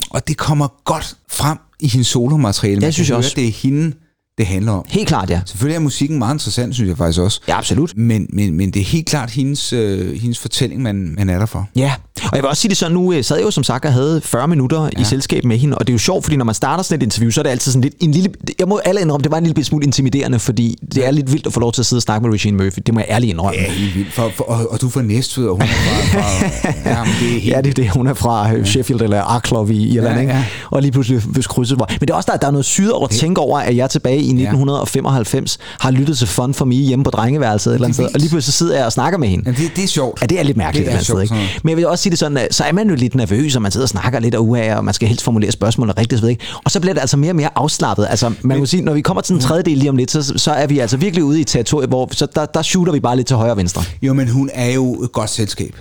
[0.10, 2.82] Og det kommer godt frem i hendes solomateriale.
[2.82, 3.34] Man synes jeg også.
[3.36, 3.96] Det er hende,
[4.40, 4.86] det handler om.
[4.88, 5.42] Helt klart, ja.
[5.46, 7.42] Selvfølgelig er musikken meget interessant, synes jeg faktisk også.
[7.48, 7.98] Ja, absolut.
[7.98, 11.46] Men, men, men det er helt klart hendes, øh, hendes fortælling, man, man er der
[11.46, 11.68] for.
[11.76, 13.86] Ja, og jeg vil også sige det sådan, nu øh, sad jeg jo som sagt
[13.86, 15.02] og havde 40 minutter ja.
[15.02, 17.04] i selskab med hende, og det er jo sjovt, fordi når man starter sådan et
[17.04, 18.30] interview, så er det altid sådan lidt en lille,
[18.60, 21.48] jeg må alle indrømme, det var en lille smule intimiderende, fordi det er lidt vildt
[21.48, 23.30] at få lov til at sidde og snakke med Regine Murphy, det må jeg ærligt
[23.30, 23.60] indrømme.
[23.62, 24.14] Ja, helt vildt.
[24.14, 26.20] For, for, og, og du er fra Næstved, og hun er fra...
[26.20, 27.46] fra ja, men det er helt...
[27.46, 27.90] Ja, det er det.
[27.90, 30.34] Hun er fra øh, Sheffield eller Arklov i Irland, Ja, ikke?
[30.34, 30.46] ja.
[30.72, 31.88] Og lige pludselig hvis krydset hvor.
[31.90, 33.90] Men det er også, der, der er noget syret over at tænke over, at jeg
[33.90, 37.96] tilbage i 1995 har lyttet til Fun for Me hjemme på drengeværelset et eller andet
[37.96, 39.44] sted, og lige pludselig sidder jeg og snakker med hende.
[39.46, 40.22] Ja, det, det er sjovt.
[40.22, 41.54] Ja, det er lidt mærkeligt Det det er et eller andet sted, sjovt, ikke?
[41.54, 43.56] sådan Men jeg vil også sige det sådan, at så er man jo lidt nervøs,
[43.56, 46.20] og man sidder og snakker lidt af uha, og man skal helst formulere spørgsmål rigtigt,
[46.20, 46.46] så ved ikke.
[46.64, 48.08] Og så bliver det altså mere og mere afslappet.
[48.10, 50.34] Altså, man må sige, når vi kommer til den tredje del lige om lidt, så,
[50.36, 53.00] så er vi altså virkelig ude i et territorie, hvor så der, der shooter vi
[53.00, 53.84] bare lidt til højre og venstre.
[54.02, 55.76] Jo, men hun er jo et godt selskab.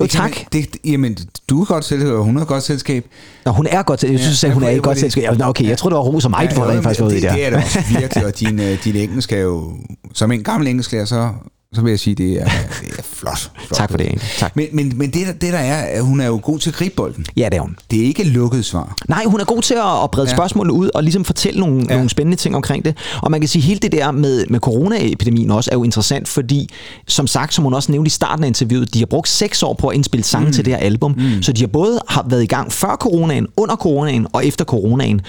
[0.00, 0.30] Jo, Det tak.
[0.30, 1.16] Man, det, jamen,
[1.50, 3.06] du er godt selskab, og hun er godt selskab.
[3.44, 5.00] Nå, hun er godt til, jeg synes, Ja, at hun er ja, hvor godt det-
[5.00, 5.22] selskab.
[5.22, 7.06] Ja, Nå, okay, jeg tror, det var ros og mig, Ja, for rent faktisk var
[7.06, 7.34] ude i det, der.
[7.34, 9.72] det er det også virkelig, og din, øh, din engelsk er jo...
[10.14, 11.28] Som en gammel engelsklærer, så,
[11.74, 12.44] så vil jeg sige, det er,
[12.80, 13.38] det er Flot.
[13.66, 13.76] flot.
[13.76, 14.20] Tak for det, Andy.
[14.38, 14.56] Tak.
[14.56, 16.76] Men, men, men det, der, det der er, at hun er jo god til at
[16.76, 17.26] gribe bolden.
[17.36, 17.76] Ja, det er hun.
[17.90, 18.96] Det er ikke lukket svar.
[19.08, 20.30] Nej, hun er god til at, at brede ja.
[20.30, 20.36] Ja.
[20.36, 21.94] spørgsmålene ud og ligesom fortælle nogle, ja.
[21.94, 22.96] nogle spændende ting omkring det.
[23.22, 26.28] Og man kan sige, at hele det der med, med coronaepidemien også er jo interessant,
[26.28, 26.70] fordi
[27.06, 29.74] som sagt, som hun også nævnte i starten af interviewet, de har brugt seks år
[29.74, 30.52] på at indspille sange mm.
[30.52, 31.14] til det her album.
[31.18, 31.42] Mm.
[31.42, 35.20] Så de har både har været i gang før coronaen, under coronaen og efter coronaen.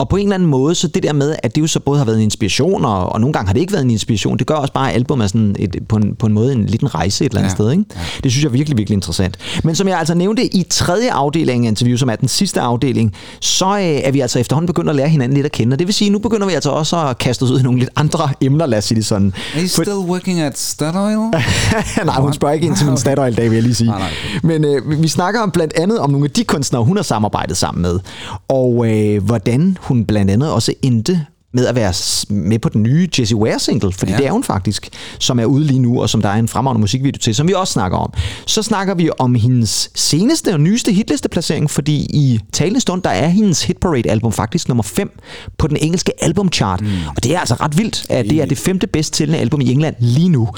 [0.00, 1.98] Og på en eller anden måde, så det der med, at det jo så både
[1.98, 4.46] har været en inspiration, og, og nogle gange har det ikke været en inspiration, det
[4.46, 6.94] gør også bare, at albumet er sådan et, på, en, på en måde en liten
[6.94, 7.54] rejse et eller andet Ja.
[7.54, 7.70] sted.
[7.70, 7.84] Ikke?
[8.24, 9.36] Det synes jeg er virkelig, virkelig interessant.
[9.64, 13.12] Men som jeg altså nævnte i tredje afdeling af interview, som er den sidste afdeling,
[13.40, 15.74] så øh, er vi altså efterhånden begyndt at lære hinanden lidt at kende.
[15.74, 17.78] Og det vil sige, nu begynder vi altså også at kaste os ud i nogle
[17.78, 19.32] lidt andre emner, lad os sige det sådan.
[19.54, 21.16] Are you still working at Statoil?
[22.04, 23.90] Nej, hun spørger ikke ind til min Statoil-dag, vil jeg lige sige.
[23.90, 24.10] Nej, nej.
[24.42, 27.56] Men øh, vi snakker om blandt andet om nogle af de kunstnere, hun har samarbejdet
[27.56, 27.98] sammen med,
[28.48, 31.94] og øh, hvordan hun blandt andet også endte med at være
[32.34, 34.12] med på den nye Jessie Ware single, fordi.
[34.12, 34.18] Ja.
[34.18, 34.88] det er hun faktisk,
[35.18, 37.52] som er ude lige nu, og som der er en fremragende musikvideo til, som vi
[37.52, 38.12] også snakker om.
[38.46, 43.28] Så snakker vi om hendes seneste og nyeste hitlisteplacering, fordi i talende stund, der er
[43.28, 45.20] hendes Hit Parade album faktisk nummer 5
[45.58, 46.88] på den engelske albumchart, mm.
[47.16, 49.72] og det er altså ret vildt, at det er det femte bedst sælgende album i
[49.72, 50.48] England lige nu.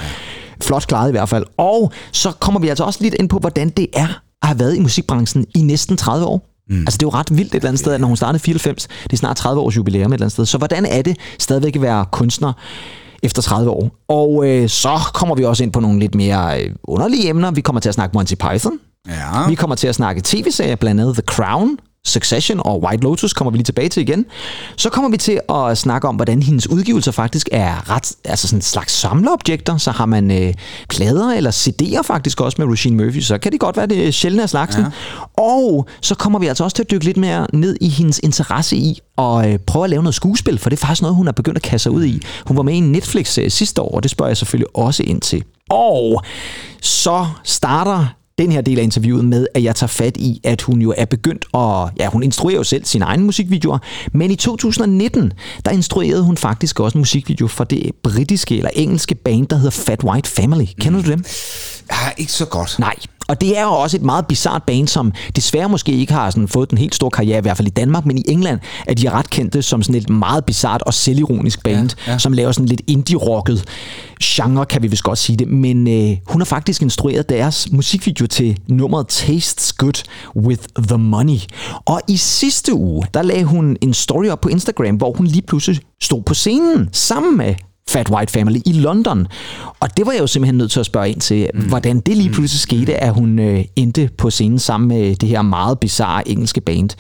[0.62, 1.44] Flot klaret i hvert fald.
[1.56, 4.76] Og så kommer vi altså også lidt ind på, hvordan det er at have været
[4.76, 6.51] i musikbranchen i næsten 30 år.
[6.68, 6.80] Mm.
[6.80, 8.44] Altså det er jo ret vildt et eller andet sted, at når hun startede i
[8.44, 10.46] 94, det er snart 30 års jubilæum et eller andet sted.
[10.46, 12.52] Så hvordan er det stadigvæk at være kunstner
[13.22, 13.90] efter 30 år?
[14.08, 17.50] Og øh, så kommer vi også ind på nogle lidt mere øh, underlige emner.
[17.50, 18.78] Vi kommer til at snakke Monty Python.
[19.08, 19.48] Ja.
[19.48, 23.50] Vi kommer til at snakke tv-serier, blandt andet The Crown, Succession og White Lotus kommer
[23.50, 24.26] vi lige tilbage til igen.
[24.76, 28.58] Så kommer vi til at snakke om, hvordan hendes udgivelser faktisk er ret, altså sådan
[28.58, 29.76] en slags samleobjekter.
[29.76, 30.54] Så har man øh,
[30.88, 34.42] plader eller CD'er faktisk også med Regine Murphy, så kan det godt være det sjældne
[34.42, 34.82] af slagsen.
[34.82, 35.42] Ja.
[35.42, 38.76] Og så kommer vi altså også til at dykke lidt mere ned i hendes interesse
[38.76, 41.32] i at øh, prøve at lave noget skuespil, for det er faktisk noget, hun er
[41.32, 42.22] begyndt at kaste sig ud i.
[42.46, 45.20] Hun var med i en Netflix-serie sidste år, og det spørger jeg selvfølgelig også ind
[45.20, 45.44] til.
[45.70, 46.22] Og
[46.80, 48.06] så starter
[48.38, 51.04] den her del af interviewet med, at jeg tager fat i, at hun jo er
[51.04, 51.90] begyndt at...
[52.00, 53.78] Ja, hun instruerer jo selv sine egne musikvideoer,
[54.12, 55.32] men i 2019,
[55.64, 59.70] der instruerede hun faktisk også en musikvideo for det britiske eller engelske band, der hedder
[59.70, 60.66] Fat White Family.
[60.80, 61.24] Kender du dem?
[61.90, 62.78] Ja, ikke så godt.
[62.78, 62.94] Nej.
[63.28, 66.48] Og det er jo også et meget bizart band, som desværre måske ikke har sådan
[66.48, 69.10] fået den helt store karriere, i hvert fald i Danmark, men i England er de
[69.10, 72.18] ret kendte som sådan et meget bizart og selvironisk band, ja, ja.
[72.18, 73.64] som laver sådan lidt indie-rocket
[74.22, 75.48] genre, kan vi vist godt sige det.
[75.48, 80.02] Men øh, hun har faktisk instrueret deres musikvideo til nummeret Tastes Good
[80.36, 81.38] with the Money.
[81.84, 85.42] Og i sidste uge, der lagde hun en story op på Instagram, hvor hun lige
[85.42, 87.54] pludselig stod på scenen sammen med
[87.92, 89.26] Fat White Family i London.
[89.80, 91.60] Og det var jeg jo simpelthen nødt til at spørge ind til, mm.
[91.60, 95.42] hvordan det lige pludselig skete, at hun øh, endte på scenen sammen med det her
[95.42, 96.90] meget bizarre engelske band.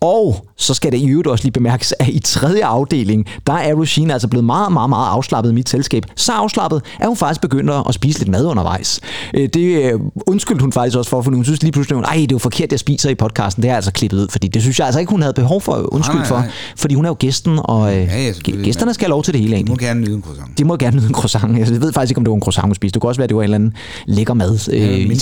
[0.00, 3.80] Og så skal det i øvrigt også lige bemærkes, at i tredje afdeling, der er
[3.80, 6.02] Regina altså blevet meget, meget, meget afslappet i mit selskab.
[6.16, 9.00] Så afslappet, at hun faktisk begynder at spise lidt mad undervejs.
[9.34, 12.22] Øh, det øh, undskyldte hun faktisk også for, for hun synes lige pludselig, at det
[12.22, 13.62] er jo forkert, jeg spiser i podcasten.
[13.62, 15.74] Det er altså klippet ud, fordi det synes jeg altså ikke, hun havde behov for
[15.92, 16.24] Nej, nej, nej.
[16.26, 16.44] for.
[16.76, 18.32] Fordi hun er jo gæsten, og øh, ja,
[18.64, 19.72] gæsterne skal have lov til det hele egentlig.
[19.72, 20.58] må gerne nyde en croissant.
[20.58, 21.58] De må gerne nyde en croissant.
[21.58, 22.94] Jeg ved faktisk ikke, om det var en croissant, hun spiste.
[22.94, 23.72] Det kunne også være, at det var en eller anden
[24.06, 24.58] lækker mad.
[24.72, 25.16] Ja, Øh, eller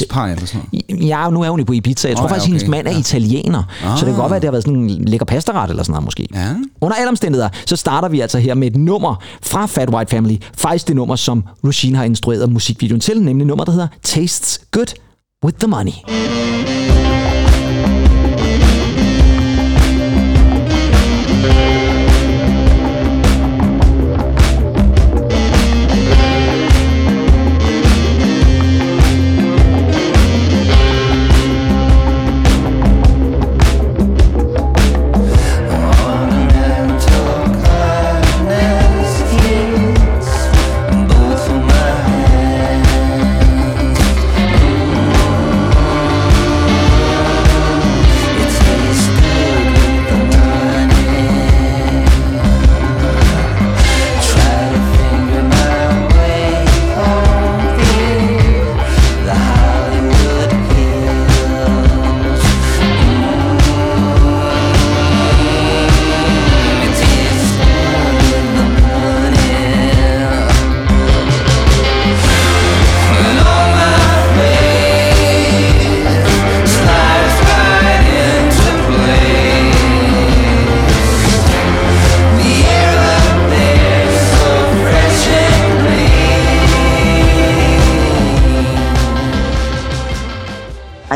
[0.46, 0.60] sådan
[0.90, 1.08] noget.
[1.08, 2.08] Ja, nu er hun jo på Ibiza.
[2.08, 2.98] Jeg tror Åh, ja, faktisk, hendes mand er Ja.
[2.98, 3.62] italiener.
[3.82, 5.92] Så det kan godt være, at det har været sådan en lækker pastaret eller sådan
[5.92, 6.28] noget måske.
[6.34, 6.54] Ja.
[6.80, 10.36] Under alle omstændigheder, så starter vi altså her med et nummer fra Fat White Family.
[10.54, 14.94] Faktisk det nummer, som Regine har instrueret musikvideoen til, nemlig nummer, der hedder Tastes Good
[15.44, 15.92] with the Money.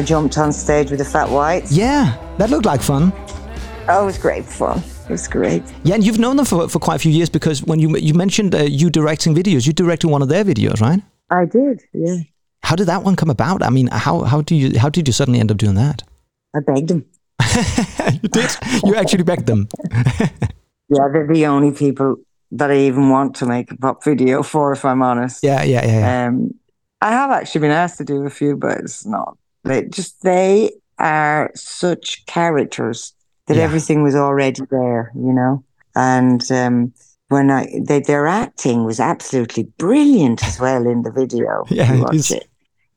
[0.00, 1.72] I jumped on stage with the Fat Whites.
[1.72, 3.12] Yeah, that looked like fun.
[3.86, 4.78] Oh, it was great fun.
[4.78, 5.62] It was great.
[5.84, 8.14] Yeah, and you've known them for, for quite a few years because when you you
[8.14, 11.02] mentioned uh, you directing videos, you directed one of their videos, right?
[11.28, 12.16] I did, yeah.
[12.62, 13.62] how did that one come about?
[13.62, 16.02] I mean, how how do you how did you suddenly end up doing that?
[16.56, 17.04] I begged them.
[18.22, 18.56] you did.
[18.82, 19.68] You actually begged them.
[20.92, 22.16] Yeah, they're the only people
[22.50, 25.44] that I even want to make a pop video for, if I'm honest.
[25.44, 25.98] Yeah, yeah, yeah.
[26.00, 26.26] yeah.
[26.26, 26.54] Um,
[27.00, 29.38] I have actually been asked to do a few, but it's not.
[29.64, 33.14] They just they are such characters
[33.46, 33.62] that Yeah.
[33.64, 35.64] everything was already there, you know.
[35.94, 36.92] And um,
[37.28, 41.64] when I they, their acting was absolutely brilliant as well in the video.
[41.68, 42.30] Yeah, watch is.
[42.30, 42.46] it.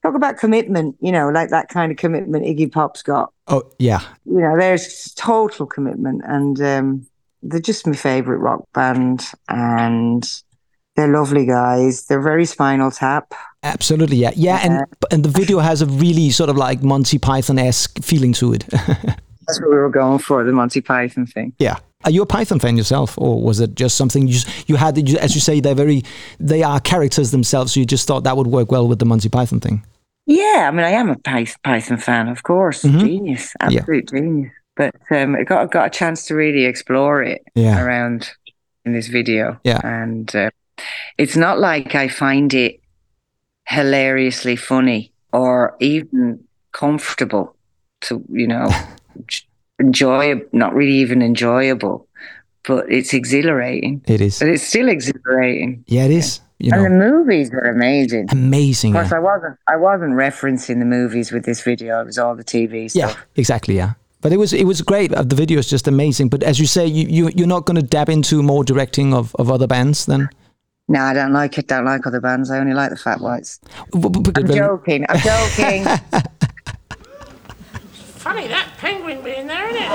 [0.03, 3.31] Talk about commitment, you know, like that kind of commitment Iggy Pop's got.
[3.47, 4.01] oh, yeah.
[4.25, 7.07] You know, there's total commitment, and um,
[7.41, 10.29] they're just my favorite rock band, and
[10.95, 12.05] they're lovely guys.
[12.05, 13.33] They're very Spinal Tap.
[13.63, 17.57] Absolutely, yeah, yeah, and and the video has a really sort of like Monty Python
[17.59, 18.65] esque feeling to it.
[19.47, 21.53] That's what we were going for, the Monty Python thing.
[21.59, 21.77] yeah.
[22.05, 24.97] Are you a Python fan yourself, or was it just something you you had?
[25.07, 26.03] You, as you say, they're very
[26.37, 27.73] they are characters themselves.
[27.73, 29.85] So you just thought that would work well with the Monty Python thing.
[30.25, 31.15] Yeah, I mean, I am a
[31.63, 32.81] Python fan, of course.
[32.81, 34.51] Genius, absolute genius.
[34.75, 37.81] But um, I got got a chance to really explore it Yeah.
[37.81, 38.29] around
[38.83, 39.61] in this video.
[39.63, 39.79] Yeah.
[39.81, 40.49] and uh,
[41.17, 42.79] it's not like I find it
[43.67, 47.55] hilariously funny or even comfortable
[48.01, 48.69] to you know
[49.79, 50.41] enjoy.
[50.51, 52.07] Not really even enjoyable,
[52.67, 54.01] but it's exhilarating.
[54.07, 54.39] It is.
[54.39, 55.83] But it's still exhilarating.
[55.87, 56.39] Yeah, it is.
[56.59, 58.27] You And the movies are amazing.
[58.31, 58.95] amazing.
[58.95, 59.17] Of course, Yeah.
[59.17, 59.57] I wasn't.
[59.67, 62.01] I wasn't referencing the movies with this video.
[62.01, 63.15] It was all the TV stuff.
[63.15, 63.75] yeah, exactly.
[63.75, 63.93] Yeah.
[64.21, 65.11] But it was it was great.
[65.13, 66.29] Uh, The video is just amazing.
[66.29, 69.35] But as you say, you, you you're not going to dab into more directing of,
[69.35, 70.29] of other bands then.
[70.87, 71.67] No, I don't like it.
[71.67, 72.51] Don't like other bands.
[72.51, 73.59] I only like the Fat Whites.
[73.93, 75.05] I'm joking.
[75.07, 75.85] I'm joking.
[78.23, 79.89] Funny that penguin being there, isn't it?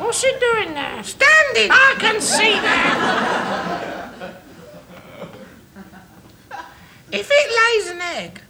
[0.00, 1.02] What's he doing there?
[1.04, 1.70] Standing!
[1.70, 3.90] I can see that!
[7.12, 8.40] If it lays an egg,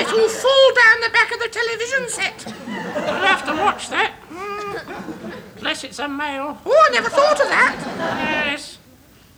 [0.00, 2.44] it will fall down the back of the television set.
[2.46, 4.12] You'll have to watch that.
[4.28, 5.34] Mm.
[5.58, 6.58] Unless it's a male.
[6.64, 7.76] Oh, I never thought of that.
[8.46, 8.69] Yes.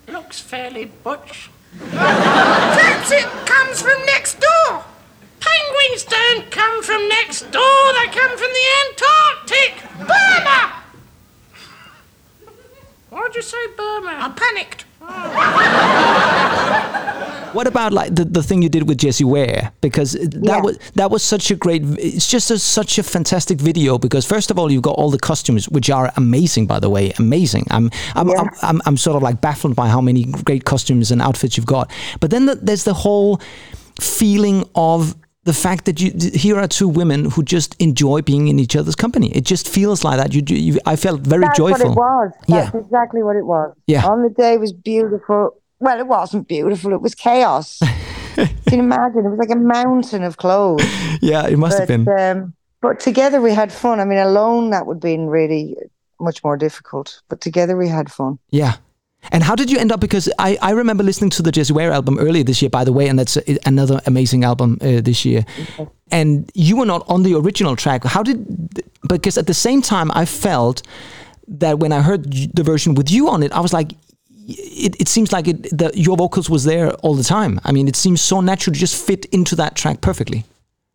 [0.08, 1.50] Looks fairly butch.
[1.78, 4.84] Perhaps it comes from next door.
[5.40, 9.82] Penguins don't come from next door, they come from the Antarctic.
[9.98, 10.72] Burma!
[13.10, 14.16] Why'd you say Burma?
[14.20, 14.84] I panicked.
[15.00, 16.88] Oh.
[17.52, 19.72] What about like the, the thing you did with Jessie Ware?
[19.80, 20.60] Because that Yeah.
[20.60, 21.82] was that was such a great.
[21.98, 23.98] It's just a, such a fantastic video.
[23.98, 27.12] Because first of all, you've got all the costumes, which are amazing, by the way,
[27.18, 27.66] amazing.
[27.70, 31.20] I'm I'm I'm, I'm, I'm sort of like baffled by how many great costumes and
[31.22, 31.90] outfits you've got.
[32.20, 33.40] But then the, there's the whole
[34.00, 38.58] feeling of the fact that you here are two women who just enjoy being in
[38.60, 39.28] each other's company.
[39.36, 40.32] It just feels like that.
[40.32, 41.94] You, you I felt very That's joyful.
[41.94, 42.32] what it was.
[42.46, 42.70] Yeah.
[42.78, 43.74] Exactly what it was.
[43.88, 44.06] Yeah.
[44.06, 45.56] On the day was beautiful.
[45.82, 46.92] Well, it wasn't beautiful.
[46.92, 47.80] It was chaos.
[48.34, 49.26] You Can you imagine?
[49.26, 50.82] It was like a mountain of clothes.
[51.20, 52.08] Yeah, it must have been.
[52.08, 54.00] um, but together we had fun.
[54.00, 55.76] I mean, alone that would have been really
[56.18, 57.20] much more difficult.
[57.28, 58.38] But together we had fun.
[58.50, 58.76] Yeah.
[59.32, 60.00] And how did you end up?
[60.00, 62.92] Because I, I remember listening to the Jessie Ware album earlier this year, by the
[62.92, 65.44] way, and that's another amazing album uh, this year.
[66.10, 68.02] And you were not on the original track.
[68.04, 68.38] How did?
[69.08, 70.82] Because at the same time, I felt
[71.60, 73.92] that when I heard the version with you on it, I was like,
[74.46, 77.60] it, it seems like it, the, your vocals was there all the time.
[77.64, 80.44] I mean, it seems so natural to just fit into that track perfectly.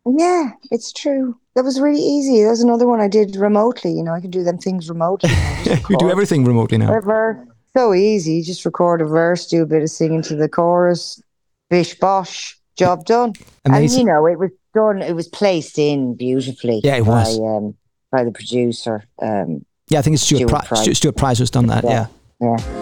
[0.06, 1.38] Yeah, it's true.
[1.56, 2.44] That was really easy.
[2.44, 3.92] That was another one I did remotely.
[3.92, 5.30] You know, I can do them things remotely.
[5.90, 7.00] you do everything remotely now.
[7.02, 7.38] Verse,
[7.76, 8.34] so easy.
[8.36, 11.22] You just record a verse, do a bit of singing to the chorus,
[11.70, 13.34] bish bosh, job done.
[13.66, 14.02] Amazing.
[14.02, 15.02] And you know, it was done.
[15.02, 16.82] It was placed in beautifully.
[16.84, 17.38] Yeah, it was.
[17.38, 17.76] by, um,
[18.12, 19.04] by the producer.
[19.22, 20.98] Um, Yeah, I think it's Stuart, Stuart Pri- Price.
[20.98, 21.84] Stuart, Price who's done that.
[21.84, 21.90] Yeah.
[21.90, 22.08] yeah.
[22.40, 22.78] What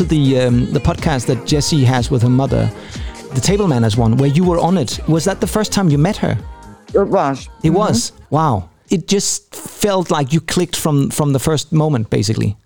[0.00, 2.70] to the um, the podcast that Jessie has with her mother,
[3.34, 4.98] the Table Manners one, where you were on it.
[5.06, 6.38] Was that the first time you met her?
[6.94, 7.50] It was.
[7.62, 8.12] It was.
[8.30, 8.70] Wow.
[8.88, 12.56] It just felt like you clicked from from the first moment, basically.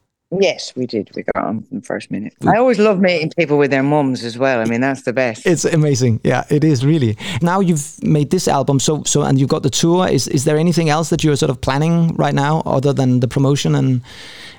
[0.41, 1.11] Yes, we did.
[1.17, 2.35] We got on from the first minute.
[2.47, 4.61] I always love meeting people with their mums as well.
[4.61, 5.45] I mean, that's the best.
[5.45, 6.21] It's amazing.
[6.23, 7.17] Yeah, it is really.
[7.43, 10.09] Now you've made this album, so so and you've got the tour.
[10.09, 13.29] Is is there anything else that you're sort of planning right now, other than the
[13.29, 14.03] promotion and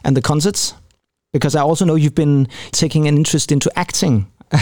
[0.04, 0.74] and the concerts?
[1.36, 4.26] Because I also know you've been taking an interest into acting.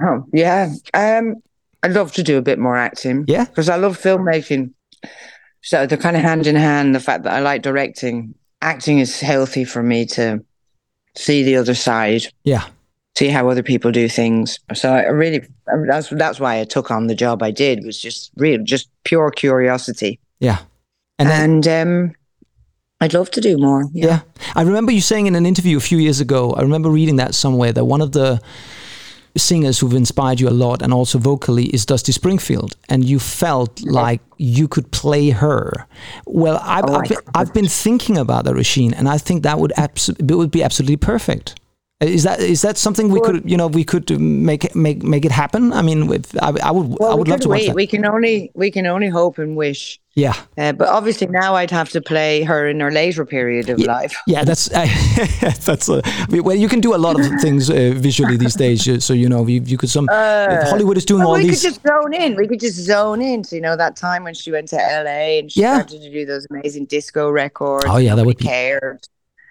[0.00, 0.70] Oh, yeah.
[0.94, 1.36] Um,
[1.82, 3.24] I'd love to do a bit more acting.
[3.26, 3.46] Yeah?
[3.46, 4.72] Because I love filmmaking.
[5.62, 6.94] So they're kind of hand in hand.
[6.94, 10.44] The fact that I like directing, acting is healthy for me to
[11.16, 12.64] see the other side, Yeah.
[13.16, 14.60] see how other people do things.
[14.74, 17.84] So I really, mean, that's that's why I took on the job I did.
[17.84, 20.20] Was just real, just pure curiosity.
[20.38, 20.58] Yeah.
[21.18, 22.12] And then, And um,
[23.00, 23.84] I'd love to do more.
[23.92, 24.06] Yeah.
[24.06, 24.20] Yeah.
[24.56, 27.34] I remember you saying in an interview a few years ago, I remember reading that
[27.34, 28.40] somewhere, that one of the
[29.36, 32.74] singers who've inspired you a lot and also vocally is Dusty Springfield.
[32.88, 35.86] And you felt like you could play her.
[36.26, 39.58] Well, I've, Oh, I've, been, I've been thinking about that, Roisin, and I think that
[39.60, 41.54] would, abso- it would be absolutely perfect.
[42.00, 45.32] Is that is that something we could you know we could make make make it
[45.32, 45.72] happen?
[45.72, 47.74] I mean, with, I, I would I Well, we would love to watch wait.
[47.74, 49.98] We can only we can only hope and wish.
[50.14, 53.80] yeah, Uh, but obviously now I'd have to play her in her later period of
[53.80, 54.14] life.
[54.28, 54.68] Yeah, that's
[55.66, 55.88] that's.
[55.88, 58.86] Uh, I mean, well, you can do a lot of things uh, visually these days.
[58.88, 60.06] uh, So you know, you, you could some.
[60.08, 61.64] if Hollywood is doing Well, all we these.
[61.64, 62.36] We could just zone in.
[62.36, 65.50] We could just zone into, you know, that time when she went to LA and
[65.50, 65.78] she Yeah.
[65.78, 67.86] started to do those amazing disco records.
[67.88, 69.00] Oh, yeah, that would be- cared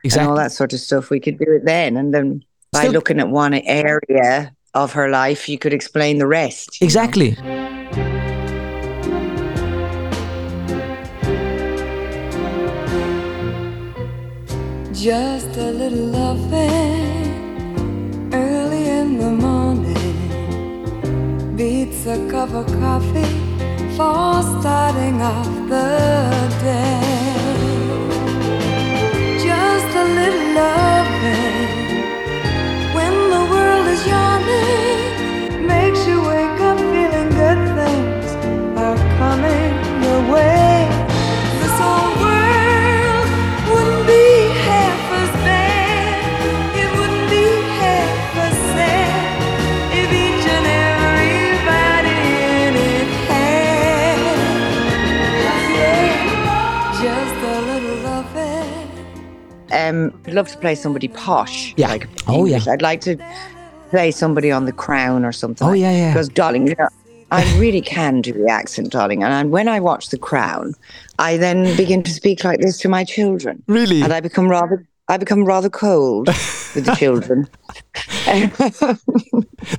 [0.04, 1.10] and all that sort of stuff.
[1.10, 5.10] We could do it then, and then by Still- looking at one area of her
[5.10, 6.80] life, you could explain the rest.
[6.80, 6.88] you know?
[6.88, 7.36] Exactly.
[14.94, 17.34] Just a little loving
[18.34, 19.96] early in the morning
[21.56, 23.38] beats a cup of coffee
[23.96, 27.17] for starting off the day.
[30.16, 31.68] Little loving
[32.96, 38.30] when the world is yawning makes you wake up feeling good things
[38.78, 40.57] are coming your way.
[59.78, 61.74] Um, I'd love to play somebody posh.
[61.78, 61.90] Yeah.
[61.90, 62.60] Like Oh, yeah.
[62.68, 63.18] I'd like to
[63.90, 65.68] play somebody on the crown or something.
[65.68, 66.12] Oh, yeah, yeah.
[66.14, 66.90] Because, darling, you know,
[67.32, 69.24] I really can do the accent, darling.
[69.24, 70.74] And, and when I watch The Crown,
[71.20, 73.64] I then begin to speak like this to my children.
[73.68, 74.02] Really?
[74.02, 77.48] And I become rather, I become rather cold with the children.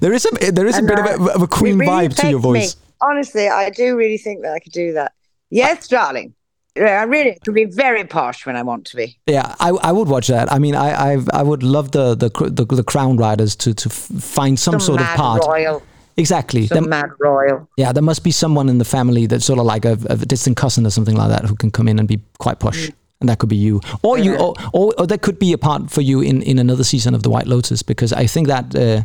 [0.00, 2.16] There is a there is a bit uh, of a, of a queen really vibe
[2.16, 2.60] to your affects me.
[2.60, 2.76] voice.
[3.00, 5.12] Honestly, I do really think that I could do that.
[5.50, 6.34] Yes, darling.
[6.78, 9.18] Yeah, I really can be very posh when I want to be.
[9.26, 10.52] Yeah, I, I would watch that.
[10.52, 13.88] I mean, I I, I would love the the the, the crown riders to to
[13.90, 15.42] find some, Some sort of mad part.
[15.46, 15.82] royal.
[16.16, 16.66] Exactly.
[16.66, 17.68] Some There- mad royal.
[17.76, 20.56] yeah, there must be someone in the family that's sort of like a, a distant
[20.56, 22.90] cousin or something like that who can come in and be quite posh.
[23.20, 25.90] And that could be you, or you, or, or, or that could be a part
[25.90, 29.02] for you in, in another season of the White Lotus, because I think that uh,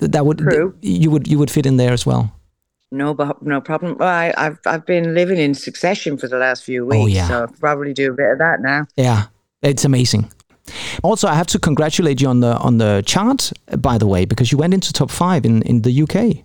[0.00, 0.74] that would True.
[0.82, 2.32] you would you would fit in there as well.
[2.96, 3.96] No, but no problem.
[3.98, 7.28] Well, I, I've I've been living in succession for the last few weeks, Oh, yeah.
[7.28, 8.86] so I'll probably do a bit of that now.
[8.96, 9.26] Yeah,
[9.62, 10.30] it's amazing.
[11.02, 14.50] Also, I have to congratulate you on the on the chart, by the way, because
[14.50, 16.44] you went into top five in, in the UK.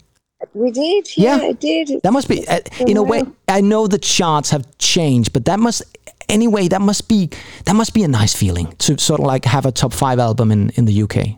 [0.53, 1.37] We did, Yeah.
[1.37, 2.01] yeah, I did.
[2.03, 3.21] That must be, uh, in a way.
[3.47, 5.83] I know the charts have changed, but that must,
[6.29, 7.29] anyway, that must be
[7.65, 10.51] that must be a nice feeling to sort of like have a top five album
[10.51, 11.37] in in the UK.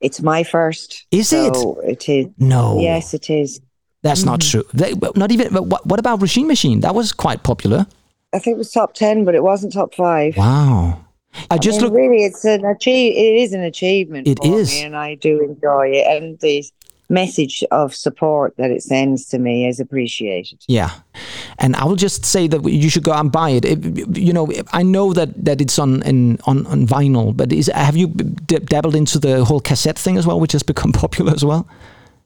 [0.00, 1.06] It's my first.
[1.10, 1.56] Is it?
[1.84, 2.26] it is.
[2.38, 3.60] No, Yes, it is.
[4.02, 4.60] That's not Mm-hmm.
[4.60, 4.64] true.
[4.72, 5.52] They, not even.
[5.52, 6.80] but What, what about Machine Machine?
[6.80, 7.86] That was quite popular.
[8.32, 10.36] I think it was top ten, but it wasn't top five.
[10.36, 11.00] Wow.
[11.50, 11.96] I just mean, look.
[11.96, 13.12] really, it's an achieve.
[13.16, 14.26] It is an achievement.
[14.26, 14.70] It for is.
[14.70, 16.06] me, and I do enjoy it.
[16.06, 16.64] And the
[17.08, 20.58] message of support that it sends to me is appreciated.
[20.68, 20.90] Yeah,
[21.58, 23.64] and I will just say that you should go and buy it.
[23.64, 27.66] It- you know, I know that that it's on in, on on vinyl, but is
[27.74, 31.32] have you d- dabbled into the whole cassette thing as well, which has become popular
[31.32, 31.66] as well?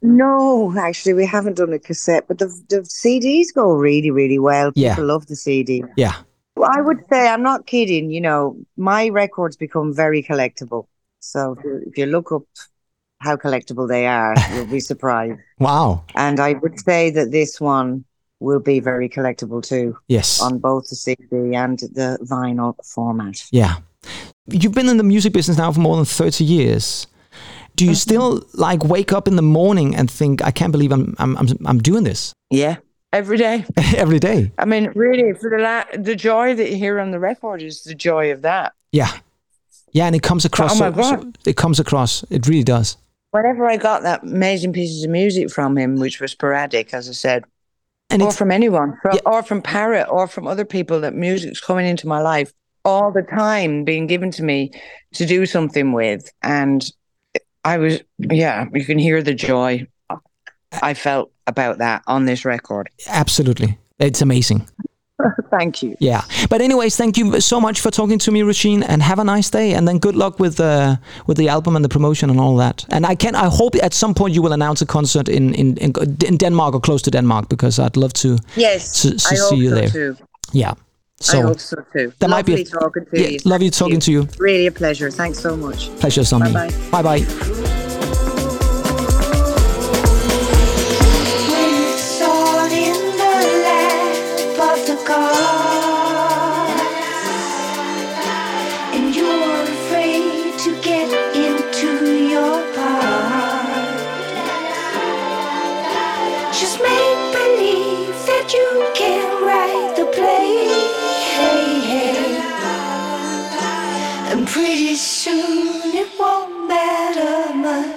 [0.05, 4.71] No, actually, we haven't done a cassette, but the the CDs go really, really well.
[4.75, 4.95] Yeah.
[4.95, 5.83] People love the CD.
[5.97, 6.15] Yeah,
[6.57, 8.11] Well, I would say I'm not kidding.
[8.11, 10.87] You know, my records become very collectible.
[11.21, 12.43] So if you, if you look up
[13.21, 15.41] how collectible they are, you'll be surprised.
[15.59, 16.05] wow.
[16.15, 18.05] And I would say that this one
[18.41, 20.43] will be very collectible too, Yes.
[20.43, 23.43] on both the CD and the vinyl format.
[23.51, 23.77] Yeah.
[24.49, 27.07] you've been in the music business now for more than 30 years.
[27.77, 31.15] Do you still like wake up in the morning and think, I can't believe I'm,
[31.19, 32.77] I'm, I'm, I'm doing this Yeah,
[33.13, 33.65] every day.
[33.97, 34.53] every day?
[34.59, 37.83] I mean, really, for the la- the joy that you hear on the record is
[37.83, 38.73] the joy of that.
[38.93, 39.11] Yeah.
[39.93, 40.81] Yeah, and it comes across.
[40.81, 41.39] Oh my so- so- God.
[41.47, 42.23] it comes across.
[42.31, 42.97] It really does.
[43.33, 47.13] Whenever I got that amazing pieces of music from him, which was sporadic, as I
[47.13, 47.45] said,
[48.09, 49.21] And or it's, from anyone, fro- Yeah.
[49.27, 52.53] or from Parrot, or from other people, that music's coming into my life
[52.85, 54.71] all the time, being given to me
[55.15, 56.89] to do something with, and
[57.65, 59.87] I was, yeah, you can hear the joy
[60.83, 62.89] I felt about that on this record.
[63.09, 63.79] absolutely.
[63.99, 64.67] It's amazing.
[65.51, 65.95] Thank you.
[66.01, 66.23] Yeah.
[66.51, 69.51] But anyways, thank you so much for talking to me, Roisin, and have a nice
[69.51, 69.75] day.
[69.77, 70.97] And then good luck with uh,
[71.27, 72.85] with the album and the promotion and all that.
[72.91, 75.77] And I can I hope at some point you will announce a concert in in,
[75.77, 75.93] in,
[76.27, 78.29] in Denmark or close to Denmark because I'd love to.
[78.57, 79.89] Yes, To- to I hope see you so there.
[79.91, 80.17] too.
[80.53, 80.75] Yeah.
[81.25, 82.13] So I hope so too.
[82.19, 83.39] That might be Lovely a- talking to yeah, you.
[83.45, 84.29] love you talking to you.
[84.39, 85.11] Really a pleasure.
[85.11, 85.89] Thanks so much.
[85.99, 86.53] Pleasure, on me.
[86.53, 87.03] Bye-bye.
[87.03, 87.81] Bye bye.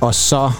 [0.00, 0.52] Og så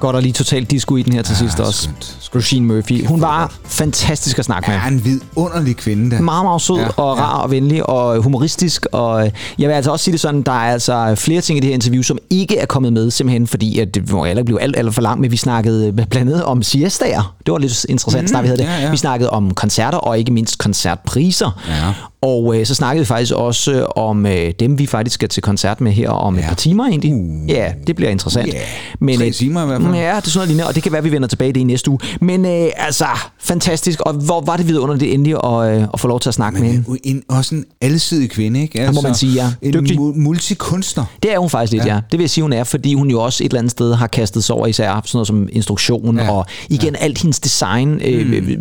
[0.00, 1.82] går der lige totalt disco i den her til sidst også.
[1.82, 3.06] skønt, Rosine Murphy.
[3.06, 4.78] Hun var fantastisk at snakke med.
[4.78, 6.20] Er en vidunderlig kvinde, der.
[6.22, 8.86] meget, meget sød ja, Ja, og rar og venlig og humoristisk.
[8.92, 11.68] Og jeg vil altså også sige det sådan, der er altså flere ting i det
[11.68, 14.76] her interview, som ikke er kommet med, simpelthen fordi, at det må heller blive alt,
[14.76, 17.34] alt for langt, men vi snakkede blandt andet om siestaer.
[17.46, 18.64] Det var lidt interessant mm, snak, vi havde det.
[18.64, 18.90] ja, ja.
[18.90, 21.62] Vi snakkede om koncerter og ikke mindst koncertpriser.
[21.68, 21.92] Ja.
[22.22, 25.80] Og øh, så snakkede vi faktisk også om øh, dem, vi faktisk skal til koncert
[25.80, 26.40] med her om ja.
[26.40, 27.14] et par timer egentlig.
[27.14, 27.50] Uh.
[27.50, 28.46] Ja, det bliver interessant.
[28.46, 28.60] Ja,
[29.00, 29.94] Men, tre øh, timer i hvert fald.
[29.94, 31.52] Ja, det er sådan noget lignende, og det kan være, at vi vender tilbage i
[31.52, 31.98] det i næste uge.
[32.24, 33.06] Men øh, altså,
[33.40, 34.00] fantastisk.
[34.00, 36.68] Og hvor var det vidunderligt endelig at, øh, at få lov til at snakke med
[36.68, 36.84] hende.
[36.88, 38.80] Men en, også en alsidig kvinde, ikke?
[38.80, 39.52] Altså, må man sige, ja.
[39.62, 39.98] En Dygtig.
[39.98, 41.04] mu- multikunstner.
[41.22, 41.88] Det er hun faktisk lidt, ja.
[41.88, 41.94] Ja.
[41.94, 42.00] ja.
[42.10, 44.06] Det vil jeg sige, hun er, fordi hun jo også et eller andet sted har
[44.06, 46.24] kastet sig over især sådan noget som instruktion, ja.
[46.24, 46.30] Ja.
[46.30, 48.00] og igen alt hendes design.
[48.04, 48.58] Øh,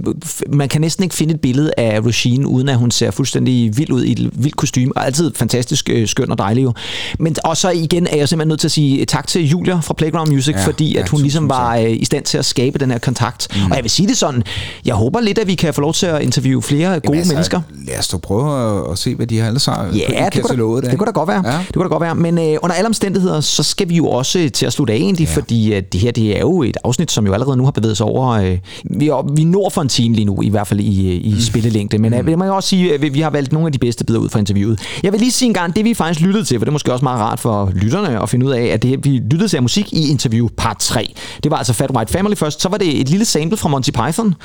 [0.49, 3.91] man kan næsten ikke finde et billede af Regine, uden at hun ser fuldstændig vild
[3.91, 6.73] ud i et vildt kostume, og altid fantastisk øh, skøn og dejlig jo.
[7.19, 9.93] Men og så igen er jeg simpelthen nødt til at sige tak til Julia fra
[9.93, 12.79] Playground Music, Ja, fordi ja, at hun ligesom var øh, i stand til at skabe
[12.79, 13.47] den her kontakt.
[13.55, 13.71] Mm.
[13.71, 14.43] Og jeg vil sige det sådan,
[14.85, 17.61] jeg håber lidt, at vi kan få lov til at interviewe flere gode altså, mennesker.
[17.87, 20.17] Lad os da prøve at, at se, hvad de har ellers har Ja, det kunne,
[20.17, 20.85] da, kataloget.
[20.85, 21.43] det kunne da godt være.
[21.45, 21.57] Ja.
[21.67, 22.15] Det kunne da godt være.
[22.15, 25.27] Men øh, under alle omstændigheder, så skal vi jo også til at slutte af egentlig,
[25.27, 25.35] ja.
[25.35, 27.97] fordi øh, det her det er jo et afsnit, som jo allerede nu har bevæget
[27.97, 28.29] sig over.
[28.29, 31.25] Øh, vi, er, vi nord for en time lige nu, i hvert fald i, øh,
[31.25, 31.39] i mm.
[31.41, 31.97] spillelængde.
[31.97, 34.05] Men øh, jeg må jo også sige, at vi, har valgt nogle af de bedste
[34.05, 34.79] bidder ud fra interviewet.
[35.03, 36.93] Jeg vil lige sige en gang, det vi faktisk lyttede til, for det er måske
[36.93, 39.93] også meget rart for lytterne at finde ud af, at det vi lyttede til musik
[39.93, 41.13] i interview part 3.
[41.43, 42.61] Det var altså Fat White Family først.
[42.61, 44.35] Så var det et lille sample fra Monty Python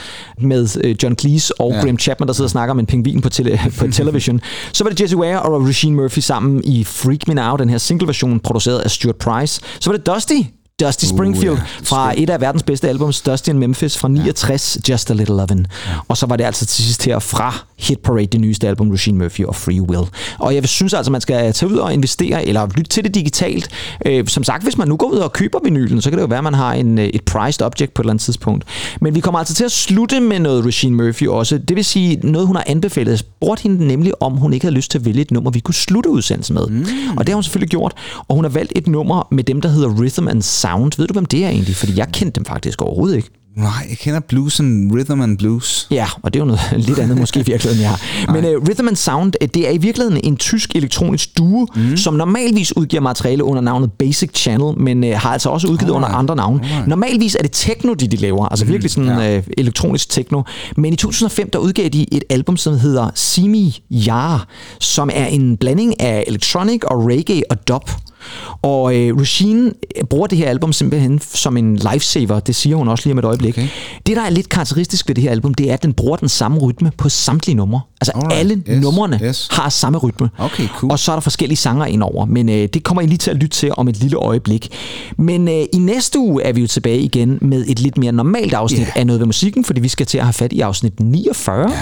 [0.41, 1.81] med øh, John Cleese og ja.
[1.81, 4.41] Graham Chapman, der sidder og snakker om en pingvin på, tele, på television.
[4.73, 7.79] Så var det Jesse Ware og Regine Murphy sammen i Freak Me Now, den her
[7.79, 9.61] single-version produceret af Stuart Price.
[9.81, 10.41] Så var det Dusty,
[10.81, 15.11] Dusty Springfield ja, fra et af verdens bedste albums, Dusty in Memphis fra 69, Just
[15.11, 15.64] a Little Lovin'.
[16.09, 19.18] Og så var det altså til sidst her fra Hit Parade, det nyeste album, Regine
[19.18, 20.09] Murphy og Free Will.
[20.39, 23.68] Og jeg synes altså, man skal tage ud og investere, eller lytte til det digitalt.
[24.07, 26.29] Øh, som sagt, hvis man nu går ud og køber vinylen, så kan det jo
[26.29, 28.64] være, at man har en, øh, et priced object på et eller andet tidspunkt.
[29.01, 31.59] Men vi kommer altså til at slutte med noget Regine Murphy også.
[31.59, 33.11] Det vil sige noget, hun har anbefalet.
[33.11, 35.61] Jeg spurgte hende nemlig, om hun ikke havde lyst til at vælge et nummer, vi
[35.61, 36.66] kunne slutte udsendelsen med.
[36.66, 36.85] Mm.
[37.16, 37.93] Og det har hun selvfølgelig gjort.
[38.29, 40.68] Og hun har valgt et nummer med dem, der hedder Rhythm and Sound.
[40.99, 41.77] Ved du, hvem det er egentlig?
[41.77, 43.31] Fordi jeg kendte dem faktisk overhovedet ikke.
[43.59, 45.87] Nej, jeg kender blues and rhythm and blues.
[45.91, 47.95] Ja, og det er jo noget lidt andet måske i virkeligheden, ja.
[48.33, 51.97] Men uh, Rhythm and Sound, øh, det er i virkeligheden en tysk elektronisk duo, mm.
[51.97, 56.09] som normalvis udgiver materiale under navnet Basic Channel, men uh, har altså også udgivet under
[56.09, 56.19] Alright.
[56.19, 56.61] andre navne.
[56.64, 56.89] Alright.
[56.89, 58.71] Normalvis er det techno, de, de laver, altså mm.
[58.71, 59.39] virkelig sådan ja.
[59.39, 60.43] uh, elektronisk techno.
[60.77, 64.49] Men i 2005, der udgav de et album, som hedder Simi Yar,
[64.81, 67.91] som er en blanding af electronic og reggae og dub.
[68.62, 69.72] Og øh, Regine
[70.11, 72.41] bruger det her album simpelthen som en lifesaver.
[72.41, 73.55] Det siger hun også lige om et øjeblik.
[73.55, 73.68] Okay.
[74.07, 76.29] Det, der er lidt karakteristisk ved det her album, det er, at den bruger den
[76.29, 77.81] samme rytme på samtlige numre.
[78.01, 78.33] Altså Alright.
[78.41, 79.49] alle Yes, numrene yes.
[79.51, 80.31] har samme rytme.
[80.39, 80.93] Okay, cool.
[80.93, 83.37] Og så er der forskellige sanger indover, men øh, det kommer I lige til at
[83.37, 84.69] lytte til om et lille øjeblik.
[85.17, 88.55] Men øh, i næste uge er vi jo tilbage igen med et lidt mere normalt
[88.55, 88.87] afsnit Ja.
[88.97, 91.71] af Noget ved musikken, fordi vi skal til at have fat i afsnit 49.
[91.71, 91.77] Ja,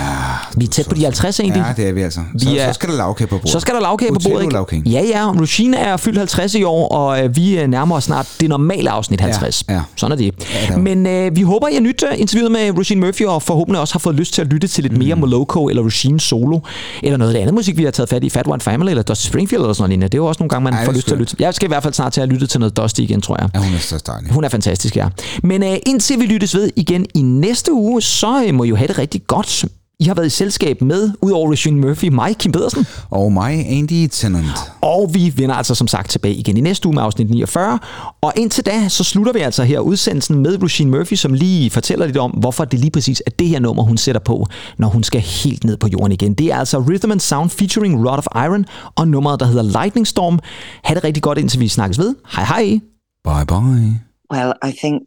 [0.57, 1.65] vi er tæt på de 50 egentlig.
[1.77, 2.21] Ja, det er vi altså.
[2.39, 3.51] Så, Vi er- så skal der lavkage på bordet.
[3.51, 4.73] Så skal der lavkage på bordet.
[4.73, 4.91] ikke?
[4.91, 5.31] Ja, ja.
[5.33, 8.91] Regine er fyldt 50 i år, og øh, vi øh, nærmer os snart det normale
[8.91, 9.65] afsnit 50.
[9.69, 9.81] Ja, ja.
[9.97, 10.35] Sådan er det.
[10.69, 13.43] Ja, det Men øh, vi håber, I har nyt øh, interviewet med Regine Murphy, og
[13.43, 16.61] forhåbentlig også har fået lyst til at lytte til lidt mere Moloko eller Regine solo,
[17.03, 19.03] eller noget af det andet musik, vi har taget fat i, Fat One Family eller
[19.03, 20.09] Dusty Springfield eller sådan noget lignende.
[20.09, 21.21] Det er jo også nogle gange, man Ej, får lyst til at skønt.
[21.33, 21.37] lytte.
[21.45, 23.49] Jeg skal i hvert fald snart til at lytte til noget Dusty igen, tror jeg.
[23.55, 24.33] Ja, hun er så dejlig.
[24.33, 25.09] Hun er fantastisk, ja.
[25.43, 28.77] Men øh, indtil vi lyttes ved igen i næste uge, så øh, må I jo
[28.77, 29.65] have det rigtig godt.
[30.01, 32.87] I har været i selskab med, udover Regine Murphy, mig, Kim Pedersen.
[33.11, 34.59] Og mig, Andy Tennant.
[34.81, 37.79] Og vi vender altså som sagt tilbage igen i næste uge med afsnit 49.
[38.21, 42.07] Og indtil da, så slutter vi altså her udsendelsen med Regine Murphy, som lige fortæller
[42.07, 44.47] lidt om, hvorfor det lige præcis er det her nummer, hun sætter på,
[44.79, 46.35] når hun skal helt ned på jorden igen.
[46.35, 48.65] Det er altså Rhythm and Sound featuring Rod of Iron
[48.97, 50.39] og nummeret, der hedder Lightning Storm.
[50.85, 52.15] Ha' det rigtig godt, indtil vi snakkes ved.
[52.37, 52.81] Hej hej!
[53.25, 54.01] Bye bye.
[54.33, 55.03] Well, I think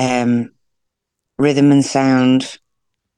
[0.00, 0.44] um,
[1.42, 2.60] rhythm and sound.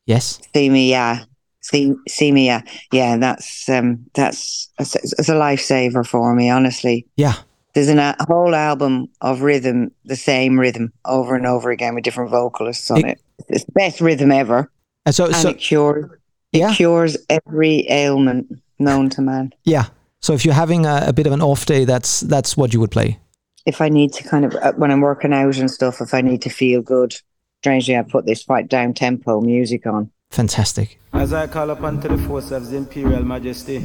[0.07, 0.41] Yes.
[0.55, 1.25] See me, yeah.
[1.61, 3.17] See, see me, yeah, yeah.
[3.17, 7.07] That's um, that's it's, it's a lifesaver for me, honestly.
[7.17, 7.35] Yeah.
[7.75, 12.05] There's an, a whole album of rhythm, the same rhythm over and over again with
[12.05, 13.21] different vocalists on It- it.
[13.49, 14.71] It's the best rhythm ever,
[15.07, 16.05] altså, and så, it cures
[16.53, 16.75] it Yeah.
[16.75, 18.47] cures every ailment
[18.79, 19.53] known to man.
[19.65, 19.85] yeah.
[20.21, 22.79] So if you're having a, a bit of an off day, that's that's what you
[22.81, 23.19] would play.
[23.67, 26.21] If I need to kind of uh, when I'm working out and stuff, if I
[26.21, 27.15] need to feel good,
[27.63, 30.11] strangely, I put this quite down tempo music on.
[30.33, 30.99] Fantastic.
[31.13, 33.81] As I call upon to the force of His Imperial Majesty,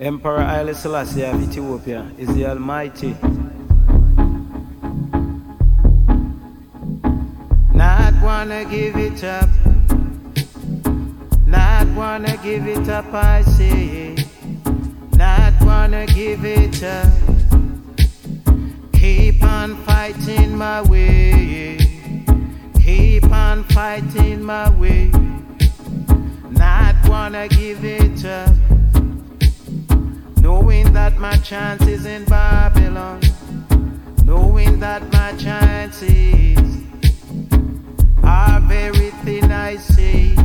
[0.00, 3.14] Emperor Haile Selassie of Ethiopia is the Almighty.
[7.74, 9.50] Not wanna give it up,
[11.46, 14.16] not wanna give it up, I say,
[15.12, 17.12] not wanna give it up.
[18.94, 21.83] Keep on fighting my way,
[22.84, 25.10] keep on fighting my way
[26.50, 28.54] not wanna give it up.
[30.40, 33.20] Knowing that my chance is in Babylon,
[34.24, 36.58] knowing that my chances
[38.22, 40.36] are very thin, I see.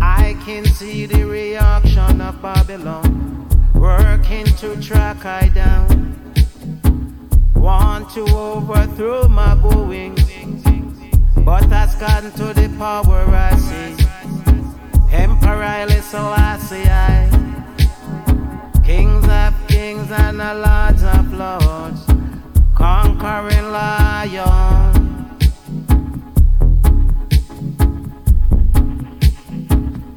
[0.00, 5.88] I can see the reaction of Babylon working to track I down.
[7.54, 10.28] Want to overthrow my goings,
[11.44, 14.06] but has gotten to the power I see.
[15.12, 15.84] Emperor I,
[18.82, 22.06] Kings of kings and the lords of lords,
[22.74, 24.94] conquering lion.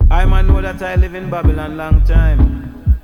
[0.09, 2.97] I man know that I live in Babylon long time,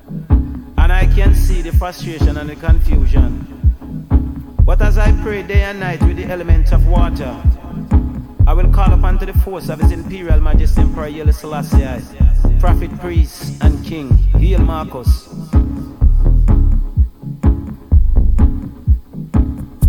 [0.78, 3.48] and I can see the frustration and the confusion.
[4.66, 7.36] But as I pray day and night with the elements of water,
[8.46, 12.04] I will call upon to the force of His Imperial Majesty Emperor Haile Selassie,
[12.60, 15.30] Prophet, Priest, and King, Hail Marcus.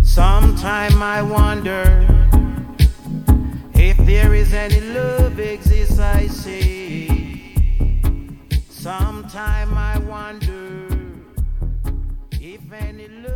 [0.01, 1.83] Sometime I wonder
[3.73, 7.53] if there is any love exists, I say.
[8.69, 10.87] Sometime I wonder
[12.39, 13.34] if any love.